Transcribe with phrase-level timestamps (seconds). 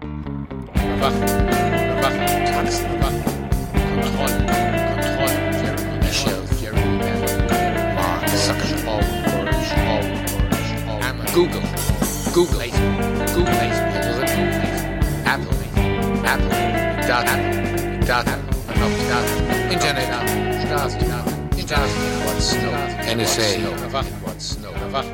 [0.00, 3.22] Überwachen, Überwachen, Taxen, Überwachen,
[3.94, 4.46] Kontrolle,
[4.94, 9.04] Kontrolle, Jeremy Michelle, Jeremy Bell, Mark Zuckerberg,
[11.34, 11.62] Google,
[12.32, 12.70] Google,
[13.34, 13.54] Google,
[15.24, 15.54] Apple,
[16.24, 16.50] Apple,
[17.06, 18.42] Daten, Daten, Daten,
[19.70, 20.10] Internet,
[20.64, 20.98] Stasi,
[21.60, 21.98] Stasi,
[23.16, 25.12] NSA, Überwachen, Überwachen,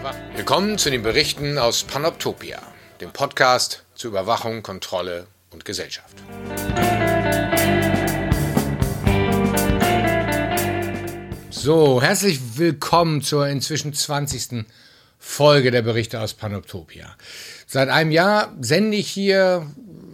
[0.00, 0.18] Überwachen.
[0.34, 2.60] Willkommen zu den Berichten aus Panoptopia,
[3.00, 6.14] dem Podcast zur Überwachung, Kontrolle und Gesellschaft.
[11.50, 14.66] So, herzlich willkommen zur inzwischen 20.
[15.18, 17.16] Folge der Berichte aus Panoptopia.
[17.66, 19.66] Seit einem Jahr sende ich hier,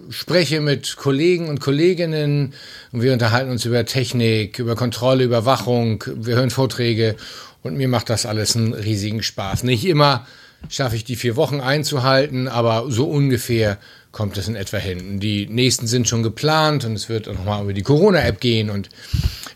[0.08, 2.54] spreche mit Kollegen und Kolleginnen
[2.90, 7.16] und wir unterhalten uns über Technik, über Kontrolle, Überwachung, wir hören Vorträge
[7.62, 9.62] und mir macht das alles einen riesigen Spaß.
[9.62, 10.26] Nicht immer
[10.68, 13.78] schaffe ich die vier Wochen einzuhalten, aber so ungefähr
[14.12, 15.20] kommt es in etwa hin.
[15.20, 18.88] Die nächsten sind schon geplant und es wird nochmal über die Corona-App gehen und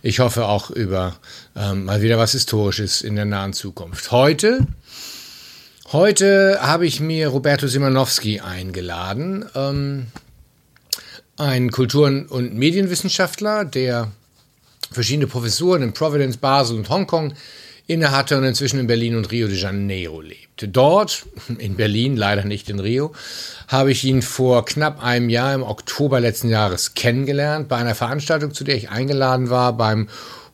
[0.02, 1.16] ich hoffe auch über
[1.56, 4.10] ähm, mal wieder was Historisches in der nahen Zukunft.
[4.10, 4.66] Heute,
[5.92, 10.06] heute habe ich mir Roberto Simanowski eingeladen, ähm,
[11.36, 14.10] ein Kulturen- und Medienwissenschaftler, der
[14.90, 17.34] verschiedene Professuren in Providence, Basel und Hongkong
[17.86, 20.47] innehatte und inzwischen in Berlin und Rio de Janeiro lebte.
[20.62, 21.26] Dort,
[21.58, 23.12] in Berlin, leider nicht in Rio,
[23.68, 28.52] habe ich ihn vor knapp einem Jahr im Oktober letzten Jahres kennengelernt bei einer Veranstaltung,
[28.52, 30.08] zu der ich eingeladen war beim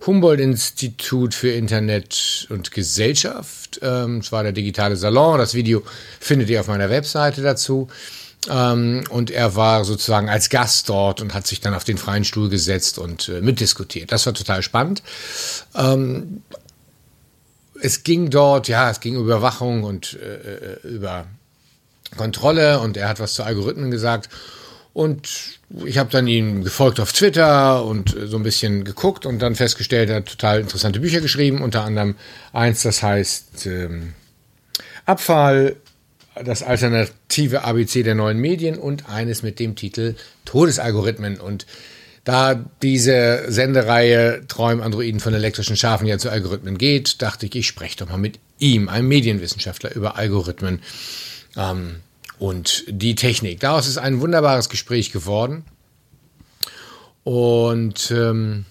[0.07, 3.81] Humboldt-Institut für Internet und Gesellschaft.
[3.83, 5.39] Ähm, es war der digitale Salon.
[5.39, 5.83] Das Video
[6.21, 7.89] findet ihr auf meiner Webseite dazu.
[8.51, 12.25] Ähm, und er war sozusagen als Gast dort und hat sich dann auf den freien
[12.25, 14.13] Stuhl gesetzt und äh, mitdiskutiert.
[14.13, 15.03] Das war total spannend.
[17.85, 21.27] Es ging dort, ja, es ging über Überwachung und äh, äh, über
[22.17, 24.31] Kontrolle und er hat was zu Algorithmen gesagt.
[24.95, 29.55] Und ich habe dann ihm gefolgt auf Twitter und so ein bisschen geguckt und dann
[29.55, 32.15] festgestellt, er hat total interessante Bücher geschrieben, unter anderem
[32.55, 34.15] eins, das heißt ähm,
[35.05, 35.77] Abfall,
[36.43, 40.15] das alternative ABC der neuen Medien und eines mit dem Titel
[40.47, 41.39] Todesalgorithmen.
[41.39, 41.67] Und
[42.25, 47.67] da diese Sendereihe Träum Androiden von elektrischen Schafen ja zu Algorithmen geht, dachte ich, ich
[47.67, 50.81] spreche doch mal mit ihm, einem Medienwissenschaftler, über Algorithmen
[51.57, 51.97] ähm,
[52.39, 53.61] und die Technik.
[53.61, 55.65] Daraus ist ein wunderbares Gespräch geworden.
[57.25, 58.65] Und ähm,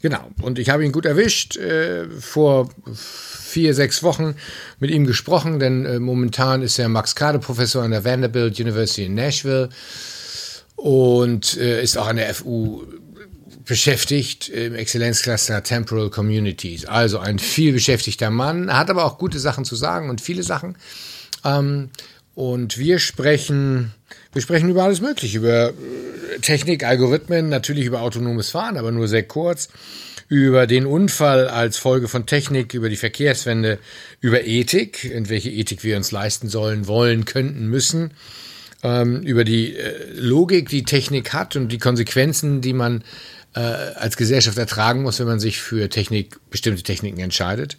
[0.00, 4.34] genau, und ich habe ihn gut erwischt, äh, vor vier, sechs Wochen
[4.80, 9.04] mit ihm gesprochen, denn äh, momentan ist er Max Kade Professor an der Vanderbilt University
[9.04, 9.68] in Nashville
[10.76, 12.84] und äh, ist auch an der FU
[13.64, 16.84] beschäftigt im Exzellenzcluster Temporal Communities.
[16.84, 20.76] Also ein viel beschäftigter Mann, hat aber auch gute Sachen zu sagen und viele Sachen.
[21.44, 21.90] Ähm,
[22.34, 23.92] und wir sprechen,
[24.32, 29.08] wir sprechen über alles Mögliche, über äh, Technik, Algorithmen, natürlich über autonomes Fahren, aber nur
[29.08, 29.68] sehr kurz,
[30.28, 33.78] über den Unfall als Folge von Technik, über die Verkehrswende,
[34.20, 38.10] über Ethik, in welche Ethik wir uns leisten sollen, wollen, könnten, müssen
[38.84, 43.02] ähm, über die äh, Logik, die Technik hat und die Konsequenzen, die man
[43.54, 47.76] äh, als Gesellschaft ertragen muss, wenn man sich für Technik, bestimmte Techniken entscheidet.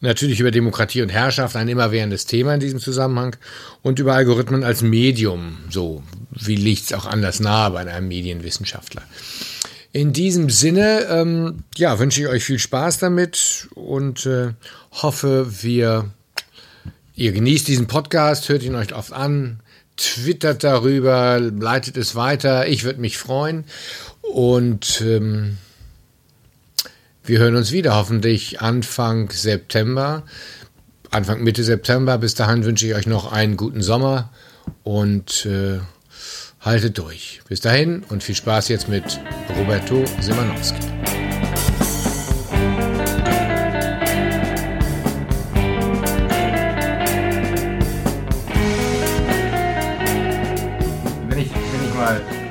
[0.00, 3.36] Natürlich über Demokratie und Herrschaft, ein immerwährendes Thema in diesem Zusammenhang.
[3.82, 9.02] Und über Algorithmen als Medium, so wie liegt es auch anders nahe bei einem Medienwissenschaftler.
[9.92, 14.50] In diesem Sinne, ähm, ja, wünsche ich euch viel Spaß damit und äh,
[14.90, 16.10] hoffe, wir,
[17.14, 19.60] ihr genießt diesen Podcast, hört ihn euch oft an,
[19.98, 22.66] twittert darüber, leitet es weiter.
[22.66, 23.64] Ich würde mich freuen.
[24.22, 25.58] Und ähm,
[27.24, 30.22] wir hören uns wieder, hoffentlich Anfang September,
[31.10, 32.16] Anfang Mitte September.
[32.18, 34.30] Bis dahin wünsche ich euch noch einen guten Sommer
[34.82, 35.80] und äh,
[36.60, 37.40] haltet durch.
[37.48, 39.20] Bis dahin und viel Spaß jetzt mit
[39.58, 41.17] Roberto Simanowski.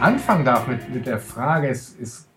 [0.07, 2.27] Anfangen darf mit, mit der Frage, es, es,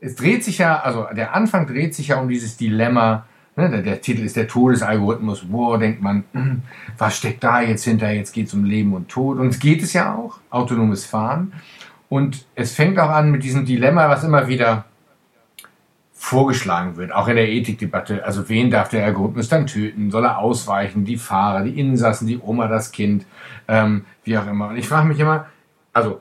[0.00, 3.26] es dreht sich ja, also der Anfang dreht sich ja um dieses Dilemma,
[3.56, 6.62] ne, der, der, Titel ist der Todesalgorithmus, wo denkt man, hm,
[6.96, 9.82] was steckt da jetzt hinter, jetzt geht es um Leben und Tod und es geht
[9.82, 11.52] es ja auch, autonomes Fahren
[12.08, 14.86] und es fängt auch an mit diesem Dilemma, was immer wieder
[16.14, 18.24] vorgeschlagen wird, auch in der Ethikdebatte.
[18.24, 20.10] Also wen darf der Algorithmus dann töten?
[20.10, 21.06] Soll er ausweichen?
[21.06, 23.24] Die Fahrer, die Insassen, die Oma, das Kind,
[23.68, 24.68] ähm, wie auch immer.
[24.68, 25.46] Und ich frage mich immer,
[25.94, 26.20] also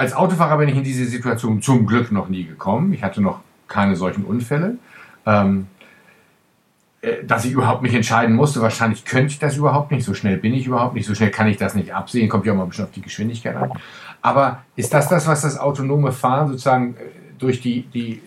[0.00, 2.92] als Autofahrer bin ich in diese Situation zum Glück noch nie gekommen.
[2.92, 4.78] Ich hatte noch keine solchen Unfälle.
[5.26, 5.66] Ähm,
[7.02, 8.62] äh, dass ich überhaupt nicht entscheiden musste.
[8.62, 10.04] Wahrscheinlich könnte ich das überhaupt nicht.
[10.04, 11.06] So schnell bin ich überhaupt nicht.
[11.06, 12.28] So schnell kann ich das nicht absehen.
[12.30, 13.72] Kommt ja auch mal ein bisschen auf die Geschwindigkeit an.
[14.22, 17.04] Aber ist das das, was das autonome Fahren sozusagen äh,
[17.38, 18.22] durch die, die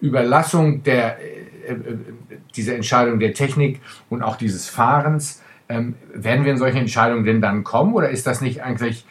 [0.00, 1.16] Überlassung der,
[2.54, 7.40] dieser Entscheidung der Technik und auch dieses Fahrens, ähm, werden wir in solche Entscheidungen denn
[7.40, 7.92] dann kommen?
[7.94, 9.04] Oder ist das nicht eigentlich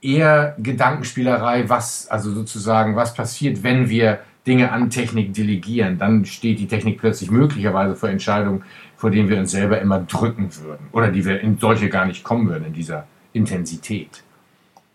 [0.00, 6.58] eher Gedankenspielerei, was, also sozusagen, was passiert, wenn wir Dinge an Technik delegieren, dann steht
[6.58, 8.64] die Technik plötzlich möglicherweise vor Entscheidungen,
[8.96, 12.24] vor denen wir uns selber immer drücken würden oder die wir in solche gar nicht
[12.24, 14.22] kommen würden in dieser Intensität.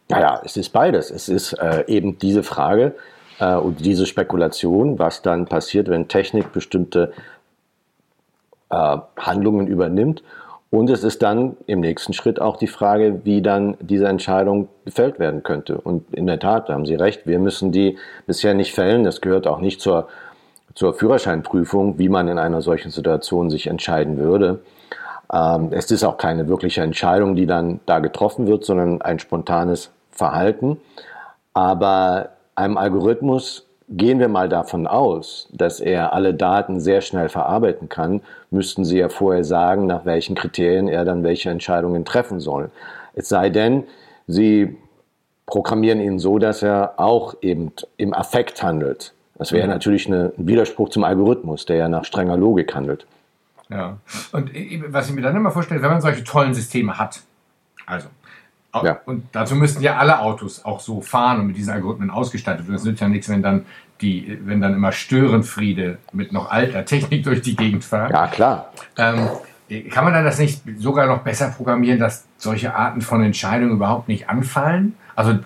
[0.09, 1.11] Naja, es ist beides.
[1.11, 2.95] Es ist äh, eben diese Frage
[3.39, 7.13] äh, und diese Spekulation, was dann passiert, wenn Technik bestimmte
[8.69, 10.23] äh, Handlungen übernimmt
[10.73, 15.19] und es ist dann im nächsten Schritt auch die Frage, wie dann diese Entscheidung gefällt
[15.19, 15.77] werden könnte.
[15.79, 19.03] Und in der Tat, da haben Sie recht, wir müssen die bisher nicht fällen.
[19.03, 20.07] Das gehört auch nicht zur,
[20.73, 24.61] zur Führerscheinprüfung, wie man in einer solchen Situation sich entscheiden würde.
[25.31, 29.91] Ähm, es ist auch keine wirkliche Entscheidung, die dann da getroffen wird, sondern ein spontanes
[30.09, 30.77] Verhalten.
[31.53, 37.89] Aber einem Algorithmus Gehen wir mal davon aus, dass er alle Daten sehr schnell verarbeiten
[37.89, 42.71] kann, müssten Sie ja vorher sagen, nach welchen Kriterien er dann welche Entscheidungen treffen soll.
[43.13, 43.83] Es sei denn,
[44.27, 44.77] Sie
[45.45, 49.13] programmieren ihn so, dass er auch eben im Affekt handelt.
[49.35, 49.73] Das wäre mhm.
[49.73, 53.05] natürlich eine, ein Widerspruch zum Algorithmus, der ja nach strenger Logik handelt.
[53.69, 53.97] Ja,
[54.31, 54.51] und
[54.87, 57.21] was ich mir dann immer vorstelle, wenn man solche tollen Systeme hat,
[57.85, 58.07] also
[58.81, 58.99] ja.
[59.05, 62.75] Und dazu müssten ja alle Autos auch so fahren und mit diesen Algorithmen ausgestattet werden.
[62.75, 63.65] Es nützt ja nichts, wenn dann
[64.01, 68.11] die, wenn dann immer Störenfriede mit noch alter Technik durch die Gegend fahren.
[68.11, 68.71] Ja, klar.
[68.97, 69.29] Ähm,
[69.91, 74.07] kann man dann das nicht sogar noch besser programmieren, dass solche Arten von Entscheidungen überhaupt
[74.07, 74.95] nicht anfallen?
[75.15, 75.39] Also,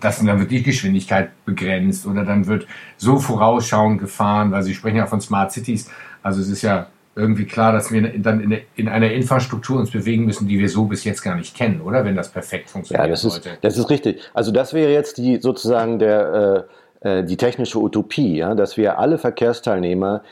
[0.00, 2.66] dass dann wird die Geschwindigkeit begrenzt oder dann wird
[2.98, 5.90] so vorausschauend gefahren, weil Sie sprechen ja von Smart Cities.
[6.22, 10.26] Also es ist ja irgendwie klar, dass wir dann in, in, einer Infrastruktur uns bewegen
[10.26, 12.04] müssen, die wir so bis jetzt gar nicht kennen, oder?
[12.04, 13.06] Wenn das perfekt funktioniert.
[13.06, 14.20] Ja, das ist, das ist richtig.
[14.34, 16.66] Also das wäre jetzt die sozusagen der,
[17.02, 20.22] äh, äh, die technische Utopie, ja, dass wir alle Verkehrsteilnehmer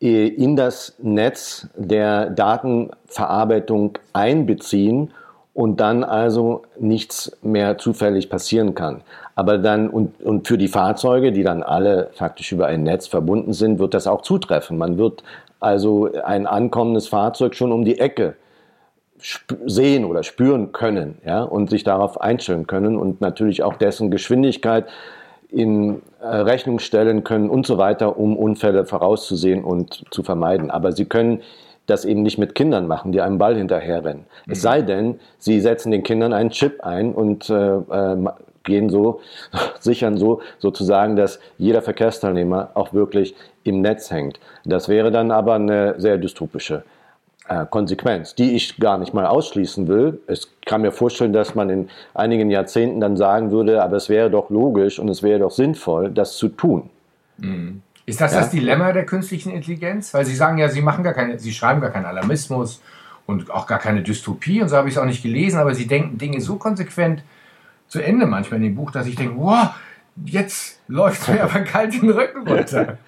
[0.00, 5.12] äh, in das Netz der Datenverarbeitung einbeziehen
[5.54, 9.00] und dann also nichts mehr zufällig passieren kann.
[9.36, 13.54] Aber dann, und, und für die Fahrzeuge, die dann alle faktisch über ein Netz verbunden
[13.54, 14.76] sind, wird das auch zutreffen.
[14.76, 15.22] Man wird
[15.60, 18.36] also ein ankommendes Fahrzeug schon um die Ecke
[19.64, 24.86] sehen oder spüren können ja, und sich darauf einstellen können und natürlich auch dessen Geschwindigkeit
[25.50, 30.70] in äh, Rechnung stellen können und so weiter, um Unfälle vorauszusehen und zu vermeiden.
[30.70, 31.42] Aber sie können
[31.86, 34.26] das eben nicht mit Kindern machen, die einem Ball hinterherrennen.
[34.46, 34.52] Mhm.
[34.52, 38.16] Es sei denn, sie setzen den Kindern einen Chip ein und äh, äh,
[38.66, 39.20] gehen so,
[39.80, 43.34] sichern so sozusagen, dass jeder Verkehrsteilnehmer auch wirklich
[43.64, 44.38] im Netz hängt.
[44.64, 46.84] Das wäre dann aber eine sehr dystopische
[47.48, 50.20] äh, Konsequenz, die ich gar nicht mal ausschließen will.
[50.28, 54.30] Ich kann mir vorstellen, dass man in einigen Jahrzehnten dann sagen würde, aber es wäre
[54.30, 56.90] doch logisch und es wäre doch sinnvoll, das zu tun.
[57.38, 57.82] Mhm.
[58.04, 58.40] Ist das ja?
[58.40, 60.14] das Dilemma der künstlichen Intelligenz?
[60.14, 62.80] Weil Sie sagen ja, Sie machen gar keine, Sie schreiben gar keinen Alarmismus
[63.26, 65.86] und auch gar keine Dystopie und so habe ich es auch nicht gelesen, aber Sie
[65.86, 67.22] denken Dinge so konsequent
[67.88, 69.70] zu Ende manchmal in dem Buch, dass ich denke, wow,
[70.24, 72.98] jetzt läuft mir aber kalt den Rücken runter.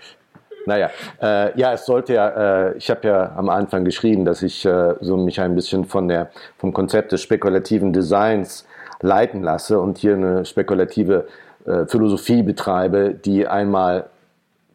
[0.66, 0.90] Naja,
[1.22, 4.94] äh, ja, es sollte ja, äh, ich habe ja am Anfang geschrieben, dass ich äh,
[5.00, 8.66] so mich ein bisschen von der, vom Konzept des spekulativen Designs
[9.00, 11.26] leiten lasse und hier eine spekulative
[11.64, 14.10] äh, Philosophie betreibe, die einmal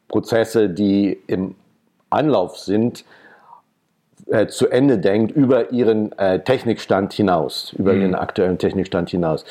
[0.08, 1.56] Prozesse, die im
[2.10, 3.06] Anlauf sind,
[4.28, 8.02] äh, zu Ende denkt über ihren äh, Technikstand hinaus, über mhm.
[8.02, 9.46] ihren aktuellen Technikstand hinaus.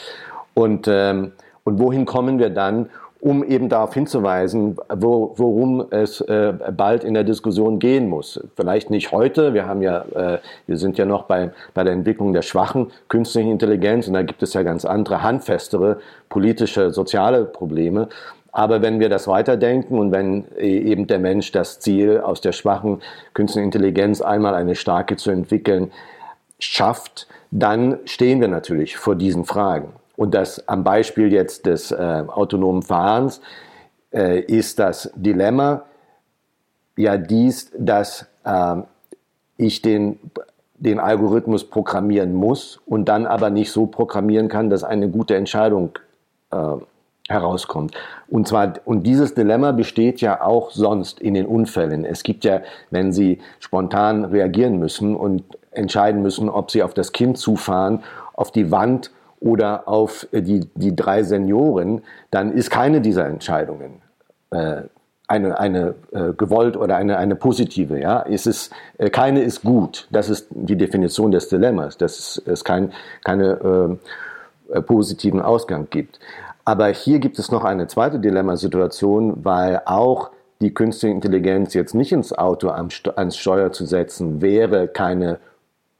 [0.54, 1.32] Und, ähm,
[1.64, 2.88] und wohin kommen wir dann,
[3.22, 8.40] um eben darauf hinzuweisen, wo, worum es äh, bald in der Diskussion gehen muss.
[8.56, 12.32] Vielleicht nicht heute, wir haben ja, äh, wir sind ja noch bei, bei der Entwicklung
[12.32, 18.08] der schwachen künstlichen Intelligenz und da gibt es ja ganz andere, handfestere politische, soziale Probleme.
[18.50, 22.50] Aber wenn wir das weiterdenken und wenn äh, eben der Mensch das Ziel, aus der
[22.50, 23.02] schwachen
[23.34, 25.92] künstlichen Intelligenz einmal eine starke zu entwickeln,
[26.58, 29.92] schafft, dann stehen wir natürlich vor diesen Fragen.
[30.16, 33.40] Und das am Beispiel jetzt des äh, autonomen Fahrens
[34.12, 35.84] äh, ist das Dilemma
[36.96, 38.76] ja dies, dass äh,
[39.56, 40.18] ich den,
[40.76, 45.98] den Algorithmus programmieren muss und dann aber nicht so programmieren kann, dass eine gute Entscheidung
[46.50, 46.76] äh,
[47.28, 47.94] herauskommt.
[48.28, 52.04] Und zwar, und dieses Dilemma besteht ja auch sonst in den Unfällen.
[52.04, 57.12] Es gibt ja, wenn Sie spontan reagieren müssen und entscheiden müssen, ob Sie auf das
[57.12, 58.02] Kind zufahren,
[58.34, 59.10] auf die Wand
[59.42, 64.02] oder auf die, die drei Senioren, dann ist keine dieser Entscheidungen
[64.50, 64.82] äh,
[65.32, 67.98] eine, eine äh, gewollt oder eine, eine positive.
[67.98, 68.24] Ja?
[68.28, 70.06] Es ist, äh, keine ist gut.
[70.10, 72.92] Das ist die Definition des Dilemmas, dass es, es kein,
[73.24, 73.98] keine
[74.70, 76.20] äh, äh positiven Ausgang gibt.
[76.64, 80.30] Aber hier gibt es noch eine zweite Dilemmasituation, weil auch
[80.60, 85.38] die künstliche Intelligenz jetzt nicht ins Auto ans Steuer zu setzen, wäre keine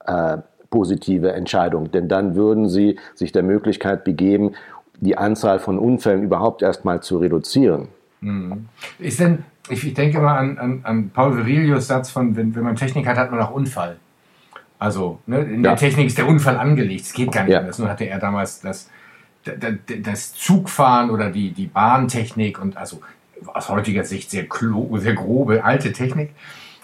[0.07, 0.39] äh,
[0.73, 1.93] positive Entscheidung.
[1.93, 4.55] Denn dann würden sie sich der Möglichkeit begeben,
[4.99, 7.89] die Anzahl von Unfällen überhaupt erstmal zu reduzieren.
[8.21, 8.67] Mhm.
[8.99, 12.75] Ist denn, ich, denke mal an, an, an Paul Virilius Satz von, wenn, wenn man
[12.75, 13.97] Technik hat, hat man auch Unfall.
[14.79, 15.71] Also ne, in ja.
[15.71, 17.03] der Technik ist der Unfall angelegt.
[17.03, 17.61] Es geht gar nicht ja.
[17.61, 17.79] anders.
[17.79, 18.89] Nur hatte er damals das,
[19.45, 19.57] das,
[20.03, 23.01] das Zugfahren oder die, die Bahntechnik und also
[23.47, 26.31] aus heutiger Sicht sehr, klo, sehr grobe alte Technik.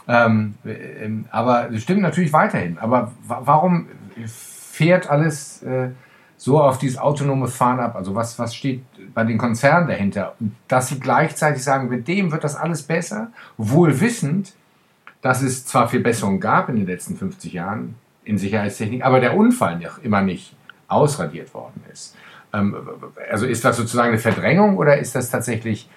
[0.09, 2.79] Ähm, ähm, aber es stimmt natürlich weiterhin.
[2.79, 3.87] Aber warum
[4.27, 5.91] fährt alles äh,
[6.39, 7.95] so auf dieses autonome Fahren ab?
[7.95, 10.35] Also was, was steht bei den Konzernen dahinter?
[10.67, 14.55] Dass sie gleichzeitig sagen, mit dem wird das alles besser, wohl wissend,
[15.21, 19.79] dass es zwar Verbesserungen gab in den letzten 50 Jahren in Sicherheitstechnik, aber der Unfall
[19.79, 20.55] noch immer nicht
[20.87, 22.17] ausradiert worden ist.
[22.55, 22.77] Ähm,
[23.31, 25.89] also ist das sozusagen eine Verdrängung oder ist das tatsächlich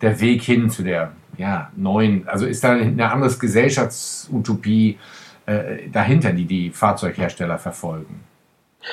[0.00, 4.98] der Weg hin zu der ja, neuen, also ist da eine andere Gesellschaftsutopie
[5.46, 8.20] äh, dahinter, die die Fahrzeughersteller verfolgen?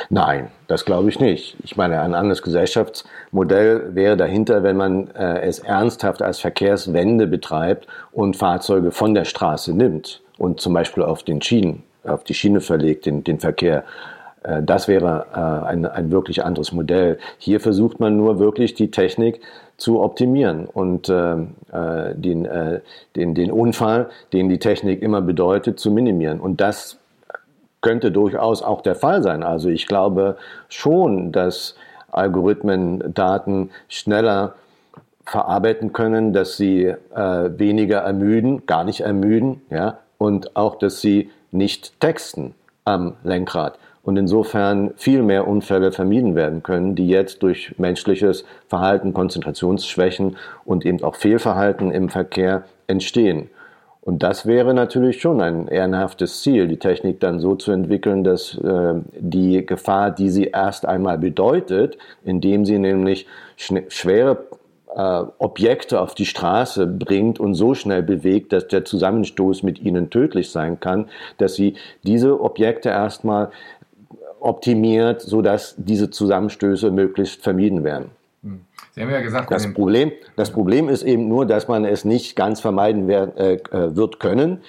[0.10, 1.56] Nein, das glaube ich nicht.
[1.64, 7.88] Ich meine, ein anderes Gesellschaftsmodell wäre dahinter, wenn man äh, es ernsthaft als Verkehrswende betreibt
[8.12, 12.62] und Fahrzeuge von der Straße nimmt und zum Beispiel auf den Schienen, auf die Schiene
[12.62, 13.84] verlegt, den, den Verkehr.
[14.48, 17.20] Äh, das wäre äh, ein, ein wirklich anderes Modell.
[17.38, 19.42] Hier versucht man nur wirklich die Technik
[19.76, 22.80] zu optimieren und äh, äh den, äh,
[23.16, 26.40] den, den Unfall, den die Technik immer bedeutet, zu minimieren.
[26.40, 26.98] Und das
[27.82, 29.44] könnte durchaus auch der Fall sein.
[29.44, 30.38] Also ich glaube
[30.68, 31.76] schon, dass
[32.12, 34.56] Algorithmen Daten schneller
[35.26, 36.96] verarbeiten können, dass sie äh,
[37.60, 44.16] weniger ermüden, gar nicht ermüden, ja, und auch, dass sie nicht texten am Lenkrad und
[44.16, 51.04] insofern viel mehr Unfälle vermieden werden können, die jetzt durch menschliches Verhalten, Konzentrationsschwächen und eben
[51.04, 53.50] auch Fehlverhalten im Verkehr entstehen.
[54.00, 58.58] Und das wäre natürlich schon ein ehrenhaftes Ziel, die Technik dann so zu entwickeln, dass
[58.58, 64.38] äh, die Gefahr, die sie erst einmal bedeutet, indem sie nämlich schwere
[64.98, 70.10] äh, Objekte auf die Straße bringt und so schnell bewegt, dass der Zusammenstoß mit ihnen
[70.10, 73.52] tödlich sein kann, dass sie diese Objekte erstmal
[74.40, 78.12] optimiert, sodass diese Zusammenstöße möglichst vermieden werden.
[78.44, 78.62] Hm.
[78.92, 82.36] Sie haben ja gesagt, das Problem, das Problem ist eben nur, dass man es nicht
[82.36, 84.62] ganz vermeiden wird, äh, äh, wird können,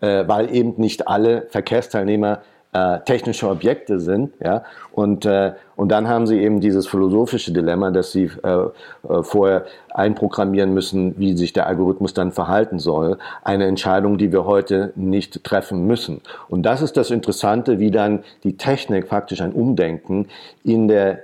[0.00, 2.42] äh, weil eben nicht alle Verkehrsteilnehmer
[2.76, 4.32] äh, technische Objekte sind.
[4.42, 4.64] Ja?
[4.92, 9.64] Und, äh, und dann haben sie eben dieses philosophische Dilemma, dass sie äh, äh, vorher
[9.94, 13.18] einprogrammieren müssen, wie sich der Algorithmus dann verhalten soll.
[13.42, 16.20] Eine Entscheidung, die wir heute nicht treffen müssen.
[16.48, 20.28] Und das ist das Interessante, wie dann die Technik faktisch ein Umdenken
[20.62, 21.20] in der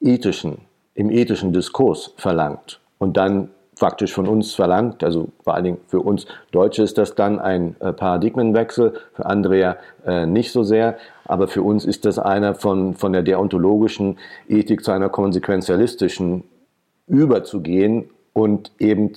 [0.00, 0.58] ethischen,
[0.94, 2.80] im ethischen Diskurs verlangt.
[2.98, 3.48] Und dann
[3.82, 5.02] faktisch von uns verlangt.
[5.02, 9.58] Also vor allen Dingen für uns Deutsche ist das dann ein äh, Paradigmenwechsel, für andere
[9.58, 10.98] ja äh, nicht so sehr.
[11.24, 16.44] Aber für uns ist das einer von, von der deontologischen Ethik zu einer konsequenzialistischen
[17.08, 19.14] überzugehen und eben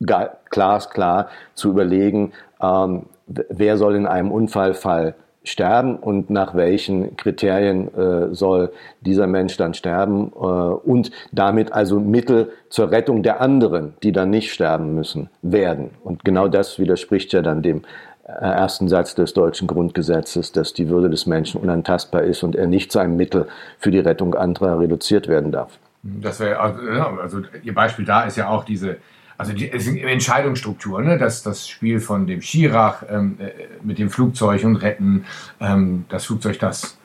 [0.00, 8.34] glasklar zu überlegen, ähm, wer soll in einem Unfallfall sterben und nach welchen Kriterien äh,
[8.34, 8.72] soll
[9.02, 14.30] dieser Mensch dann sterben äh, und damit also Mittel zur Rettung der anderen, die dann
[14.30, 15.90] nicht sterben müssen, werden.
[16.02, 17.82] Und genau das widerspricht ja dann dem
[18.26, 22.66] äh, ersten Satz des deutschen Grundgesetzes, dass die Würde des Menschen unantastbar ist und er
[22.66, 23.46] nicht zu einem Mittel
[23.78, 25.78] für die Rettung anderer reduziert werden darf.
[26.02, 26.80] Das wäre also,
[27.20, 28.96] also Ihr Beispiel da ist ja auch diese
[29.36, 31.18] also die Entscheidungsstruktur, ne?
[31.18, 33.50] das, das Spiel von dem Schirach ähm, äh,
[33.82, 35.24] mit dem Flugzeug und Retten,
[35.60, 36.96] ähm, das Flugzeug, das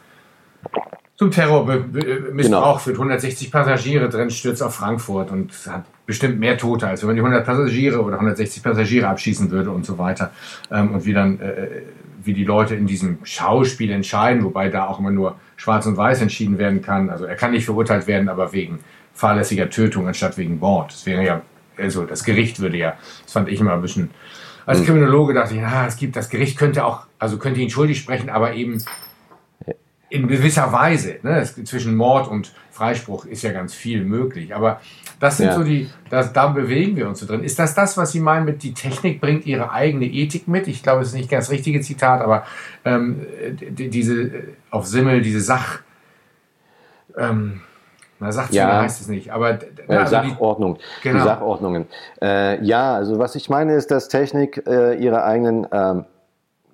[1.15, 2.77] zum Terrormissbrauch genau.
[2.77, 7.15] führt, 160 Passagiere drin, stürzt auf Frankfurt und hat bestimmt mehr Tote, als wenn man
[7.17, 10.31] die 100 Passagiere oder 160 Passagiere abschießen würde und so weiter.
[10.71, 11.67] Ähm, und wie dann, äh,
[12.23, 16.21] wie die Leute in diesem Schauspiel entscheiden, wobei da auch immer nur schwarz und weiß
[16.21, 17.09] entschieden werden kann.
[17.09, 18.79] Also er kann nicht verurteilt werden, aber wegen
[19.13, 20.93] fahrlässiger Tötung anstatt wegen Mord.
[20.93, 21.41] Das wäre ja
[21.79, 24.09] also das Gericht würde ja, das fand ich immer ein bisschen,
[24.65, 24.85] als hm.
[24.85, 28.29] Kriminologe dachte ich, ah, es gibt, das Gericht könnte auch, also könnte ihn schuldig sprechen,
[28.29, 28.83] aber eben
[30.09, 31.19] in gewisser Weise.
[31.21, 31.43] Ne?
[31.43, 34.55] zwischen Mord und Freispruch ist ja ganz viel möglich.
[34.55, 34.81] Aber
[35.19, 35.55] das sind ja.
[35.55, 37.43] so die, das, da bewegen wir uns so drin.
[37.43, 40.67] Ist das das, was Sie meinen mit, die Technik bringt ihre eigene Ethik mit?
[40.67, 42.45] Ich glaube, es ist nicht ganz das richtige Zitat, aber
[42.85, 43.25] ähm,
[43.59, 44.31] diese,
[44.71, 45.79] auf Simmel, diese Sach,
[47.17, 47.61] ähm,
[48.19, 51.19] Na, Sachzwänge ja, heißt es nicht, aber äh, also Sachordnung, die, genau.
[51.19, 51.87] die Sachordnungen.
[52.21, 56.05] Äh, ja, also was ich meine ist, dass Technik äh, ihre eigenen ähm,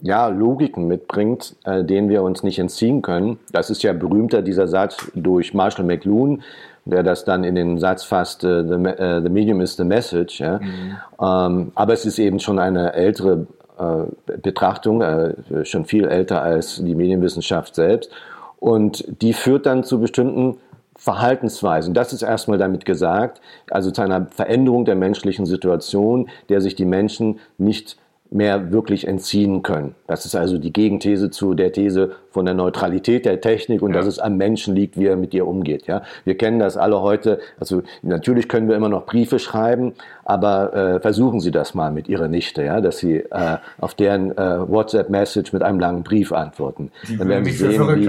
[0.02, 3.40] ja, Logiken mitbringt, äh, denen wir uns nicht entziehen können.
[3.52, 6.42] Das ist ja berühmter, dieser Satz durch Marshall McLuhan,
[6.86, 10.40] der das dann in den Satz fasst, uh, the, uh, the, medium is the message.
[10.40, 10.60] Ja?
[10.60, 10.98] Mhm.
[11.20, 13.48] Ähm, aber es ist eben schon eine ältere
[13.80, 15.34] äh, Betrachtung, äh,
[15.64, 18.12] schon viel älter als die Medienwissenschaft selbst.
[18.60, 20.58] Und die führt dann zu bestimmten
[21.06, 21.94] Verhaltensweisen.
[21.94, 26.86] Das ist erstmal damit gesagt, also zu einer Veränderung der menschlichen Situation, der sich die
[26.86, 27.98] Menschen nicht
[28.32, 29.94] mehr wirklich entziehen können.
[30.08, 33.98] Das ist also die Gegenthese zu der These von der Neutralität der Technik und ja.
[33.98, 35.86] dass es am Menschen liegt, wie er mit ihr umgeht.
[35.86, 37.40] Ja, wir kennen das alle heute.
[37.60, 39.94] Also natürlich können wir immer noch Briefe schreiben,
[40.26, 44.36] aber äh, versuchen Sie das mal mit Ihrer Nichte, ja, dass Sie äh, auf deren
[44.36, 46.92] äh, WhatsApp-Message mit einem langen Brief antworten.
[47.08, 48.06] Die dann werden Sie sehen, wie,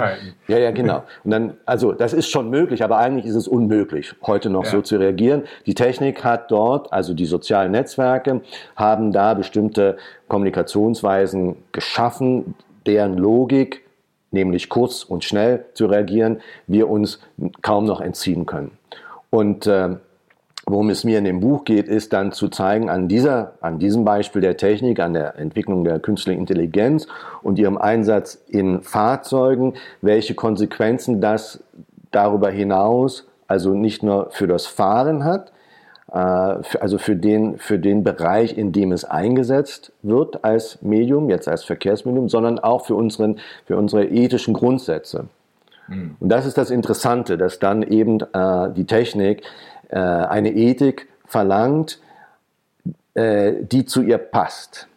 [0.53, 1.05] ja, ja, genau.
[1.25, 4.71] Und dann, also das ist schon möglich, aber eigentlich ist es unmöglich, heute noch ja.
[4.71, 5.43] so zu reagieren.
[5.67, 8.41] Die Technik hat dort, also die sozialen Netzwerke,
[8.77, 12.55] haben da bestimmte Kommunikationsweisen geschaffen,
[12.87, 13.83] deren Logik,
[14.31, 17.21] nämlich kurz und schnell zu reagieren, wir uns
[17.61, 18.71] kaum noch entziehen können.
[19.31, 19.97] Und äh,
[20.67, 24.05] worum es mir in dem Buch geht, ist dann zu zeigen, an, dieser, an diesem
[24.05, 27.07] Beispiel der Technik, an der Entwicklung der künstlichen Intelligenz
[27.43, 31.63] und ihrem Einsatz in Fahrzeugen, welche Konsequenzen das
[32.11, 35.53] darüber hinaus, also nicht nur für das Fahren hat,
[36.11, 41.47] äh, also für den, für den Bereich, in dem es eingesetzt wird als Medium, jetzt
[41.47, 45.27] als Verkehrsmedium, sondern auch für, unseren, für unsere ethischen Grundsätze.
[45.89, 46.17] Mhm.
[46.19, 49.43] Und das ist das Interessante, dass dann eben äh, die Technik
[49.89, 52.01] äh, eine Ethik verlangt,
[53.15, 54.89] äh, die zu ihr passt.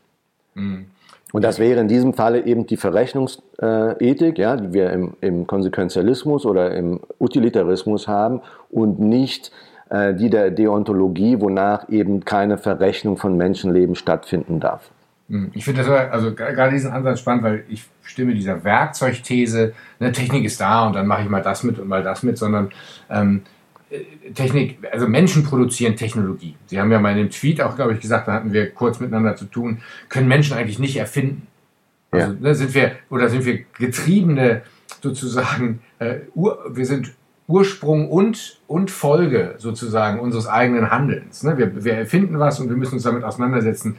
[0.55, 0.87] Mhm.
[1.31, 6.45] Und das wäre in diesem Falle eben die Verrechnungsethik, ja, die wir im, im Konsequenzialismus
[6.45, 8.41] oder im Utilitarismus haben
[8.71, 9.51] und nicht
[9.89, 14.89] äh, die der Deontologie, wonach eben keine Verrechnung von Menschenleben stattfinden darf.
[15.29, 20.11] Hm, ich finde das also gerade diesen Ansatz spannend, weil ich stimme dieser Werkzeugthese, eine
[20.11, 22.71] Technik ist da und dann mache ich mal das mit und mal das mit, sondern
[23.09, 23.58] ähm, äh,
[24.35, 26.55] Technik, also Menschen produzieren Technologie.
[26.67, 28.99] Sie haben ja mal in dem Tweet auch, glaube ich, gesagt, da hatten wir kurz
[28.99, 31.47] miteinander zu tun, können Menschen eigentlich nicht erfinden.
[32.11, 32.39] Also ja.
[32.39, 34.61] ne, sind wir, oder sind wir getriebene
[35.01, 37.13] sozusagen, äh, wir sind
[37.47, 41.41] Ursprung und, und Folge sozusagen unseres eigenen Handelns.
[41.41, 41.57] Ne?
[41.57, 43.97] Wir, wir erfinden was und wir müssen uns damit auseinandersetzen.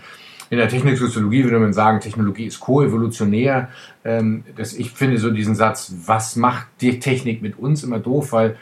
[0.51, 3.69] In der Techniksoziologie würde man sagen, Technologie ist koevolutionär.
[4.05, 8.33] Ähm, das, ich finde so diesen Satz, was macht die Technik mit uns immer doof,
[8.33, 8.57] weil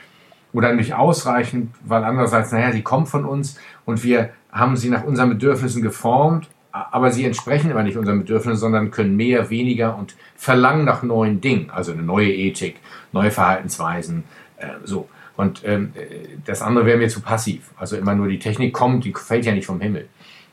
[0.52, 5.04] oder nicht ausreichend, weil andererseits, naja, sie kommt von uns und wir haben sie nach
[5.04, 10.14] unseren Bedürfnissen geformt, aber sie entsprechen immer nicht unseren Bedürfnissen, sondern können mehr, weniger und
[10.37, 12.76] verlangen nach neuen Dingen, also eine neue Ethik,
[13.12, 14.24] neue Verhaltensweisen,
[14.58, 15.08] äh, so.
[15.37, 15.92] Und ähm,
[16.46, 17.70] das andere wäre mir zu passiv.
[17.76, 20.08] Also immer nur die Technik kommt, die fällt ja nicht vom Himmel.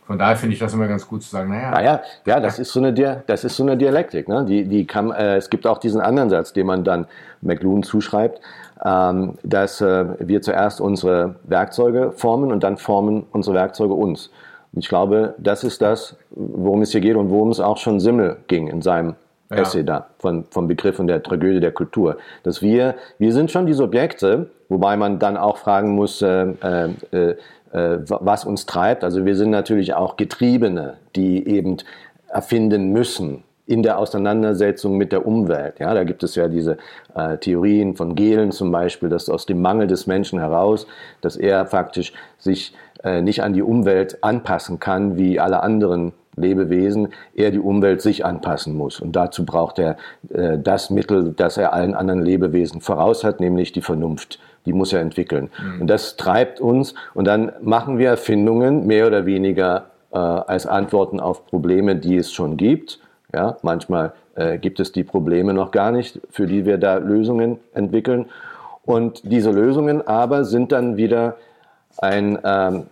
[0.06, 1.72] Von daher finde ich das immer ganz gut zu sagen, naja.
[1.72, 4.28] Naja, ja, das ist so eine, das ist so eine Dialektik.
[4.28, 4.46] Ne?
[4.48, 7.08] Die, die kann, äh, es gibt auch diesen anderen Satz, den man dann
[7.42, 8.40] McLuhan zuschreibt,
[8.78, 14.32] dass äh, wir zuerst unsere Werkzeuge formen und dann formen unsere Werkzeuge uns.
[14.74, 18.02] Und ich glaube, das ist das, worum es hier geht und worum es auch schon
[18.02, 19.16] Simmel ging in seinem
[19.50, 19.58] ja.
[19.58, 22.18] Essay da, von, vom Begriff und der Tragödie der Kultur.
[22.44, 27.36] Dass wir, wir sind schon die Subjekte, wobei man dann auch fragen muss, äh, äh,
[27.72, 29.06] äh, was uns treibt.
[29.06, 31.78] Also wir sind natürlich auch Getriebene, die eben
[32.28, 35.80] erfinden müssen in der Auseinandersetzung mit der Umwelt.
[35.80, 36.78] Ja, da gibt es ja diese
[37.16, 40.86] äh, Theorien von Gehlen zum Beispiel, dass aus dem Mangel des Menschen heraus,
[41.22, 42.74] dass er faktisch sich
[43.04, 48.26] äh, nicht an die Umwelt anpassen kann, wie alle anderen Lebewesen, er die Umwelt sich
[48.26, 49.00] anpassen muss.
[49.00, 49.98] Und dazu braucht er
[50.30, 54.40] äh, das Mittel, das er allen anderen Lebewesen voraus hat, nämlich die Vernunft.
[54.66, 55.50] Die muss er entwickeln.
[55.60, 55.82] Mhm.
[55.82, 56.94] Und das treibt uns.
[57.14, 62.32] Und dann machen wir Erfindungen mehr oder weniger äh, als Antworten auf Probleme, die es
[62.32, 63.00] schon gibt.
[63.36, 67.60] Ja, manchmal äh, gibt es die Probleme noch gar nicht, für die wir da Lösungen
[67.74, 68.28] entwickeln.
[68.86, 71.36] Und diese Lösungen aber sind dann wieder
[71.98, 72.84] ein, ähm,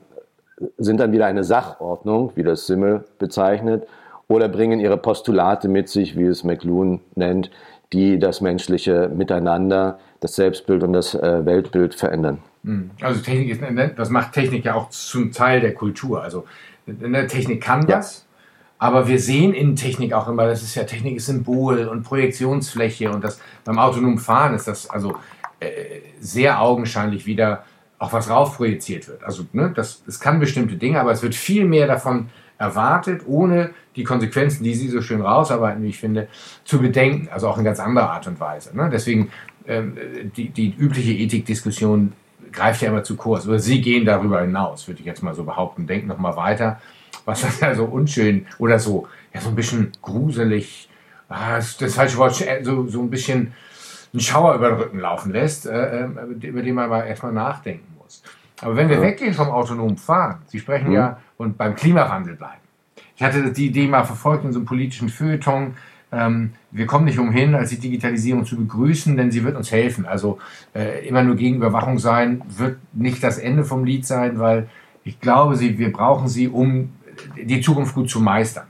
[0.77, 3.87] sind dann wieder eine Sachordnung, wie das Simmel bezeichnet,
[4.27, 7.49] oder bringen ihre Postulate mit sich, wie es McLuhan nennt,
[7.93, 12.39] die das menschliche Miteinander, das Selbstbild und das äh, Weltbild verändern.
[12.65, 12.91] Hm.
[13.01, 13.61] Also Technik ist,
[13.97, 16.21] das macht Technik ja auch zum Teil der Kultur.
[16.21, 16.43] Also
[16.85, 18.32] eine Technik kann das, ja.
[18.77, 23.11] Aber wir sehen in Technik auch immer, das ist ja Technik ist Symbol und Projektionsfläche
[23.11, 25.15] und das beim autonomen Fahren ist das also
[25.59, 27.63] äh, sehr augenscheinlich wieder
[27.99, 29.23] auch was raufprojiziert wird.
[29.23, 33.71] Also ne, das, es kann bestimmte Dinge, aber es wird viel mehr davon erwartet, ohne
[33.95, 36.27] die Konsequenzen, die Sie so schön rausarbeiten, wie ich finde,
[36.65, 37.29] zu bedenken.
[37.31, 38.75] Also auch in ganz anderer Art und Weise.
[38.75, 38.89] Ne?
[38.91, 39.31] Deswegen
[39.67, 39.97] ähm,
[40.35, 42.13] die, die übliche Ethikdiskussion
[42.51, 43.47] greift ja immer zu kurz.
[43.47, 45.87] Oder sie gehen darüber hinaus, würde ich jetzt mal so behaupten.
[45.87, 46.81] Denken noch mal weiter,
[47.25, 50.89] was das ja so unschön oder so, ja, so ein bisschen gruselig,
[51.29, 53.53] ah, das, das falsche Wort, äh, so, so ein bisschen
[54.13, 56.07] einen Schauer über den Rücken laufen lässt, äh, äh
[56.41, 58.21] über den man mal erstmal nachdenken muss.
[58.61, 59.01] Aber wenn wir ja.
[59.01, 60.95] weggehen vom autonomen Fahren, Sie sprechen mhm.
[60.95, 62.61] ja und beim Klimawandel bleiben.
[63.15, 65.75] Ich hatte die Idee mal verfolgt in so einem politischen Feuilleton,
[66.13, 70.05] ähm, wir kommen nicht umhin, als die Digitalisierung zu begrüßen, denn sie wird uns helfen.
[70.05, 70.37] Also
[70.75, 74.69] äh, immer nur gegen Überwachung sein, wird nicht das Ende vom Lied sein, weil
[75.03, 76.93] ich glaube, sie, wir brauchen sie, um
[77.35, 78.67] die Zukunft gut zu meistern.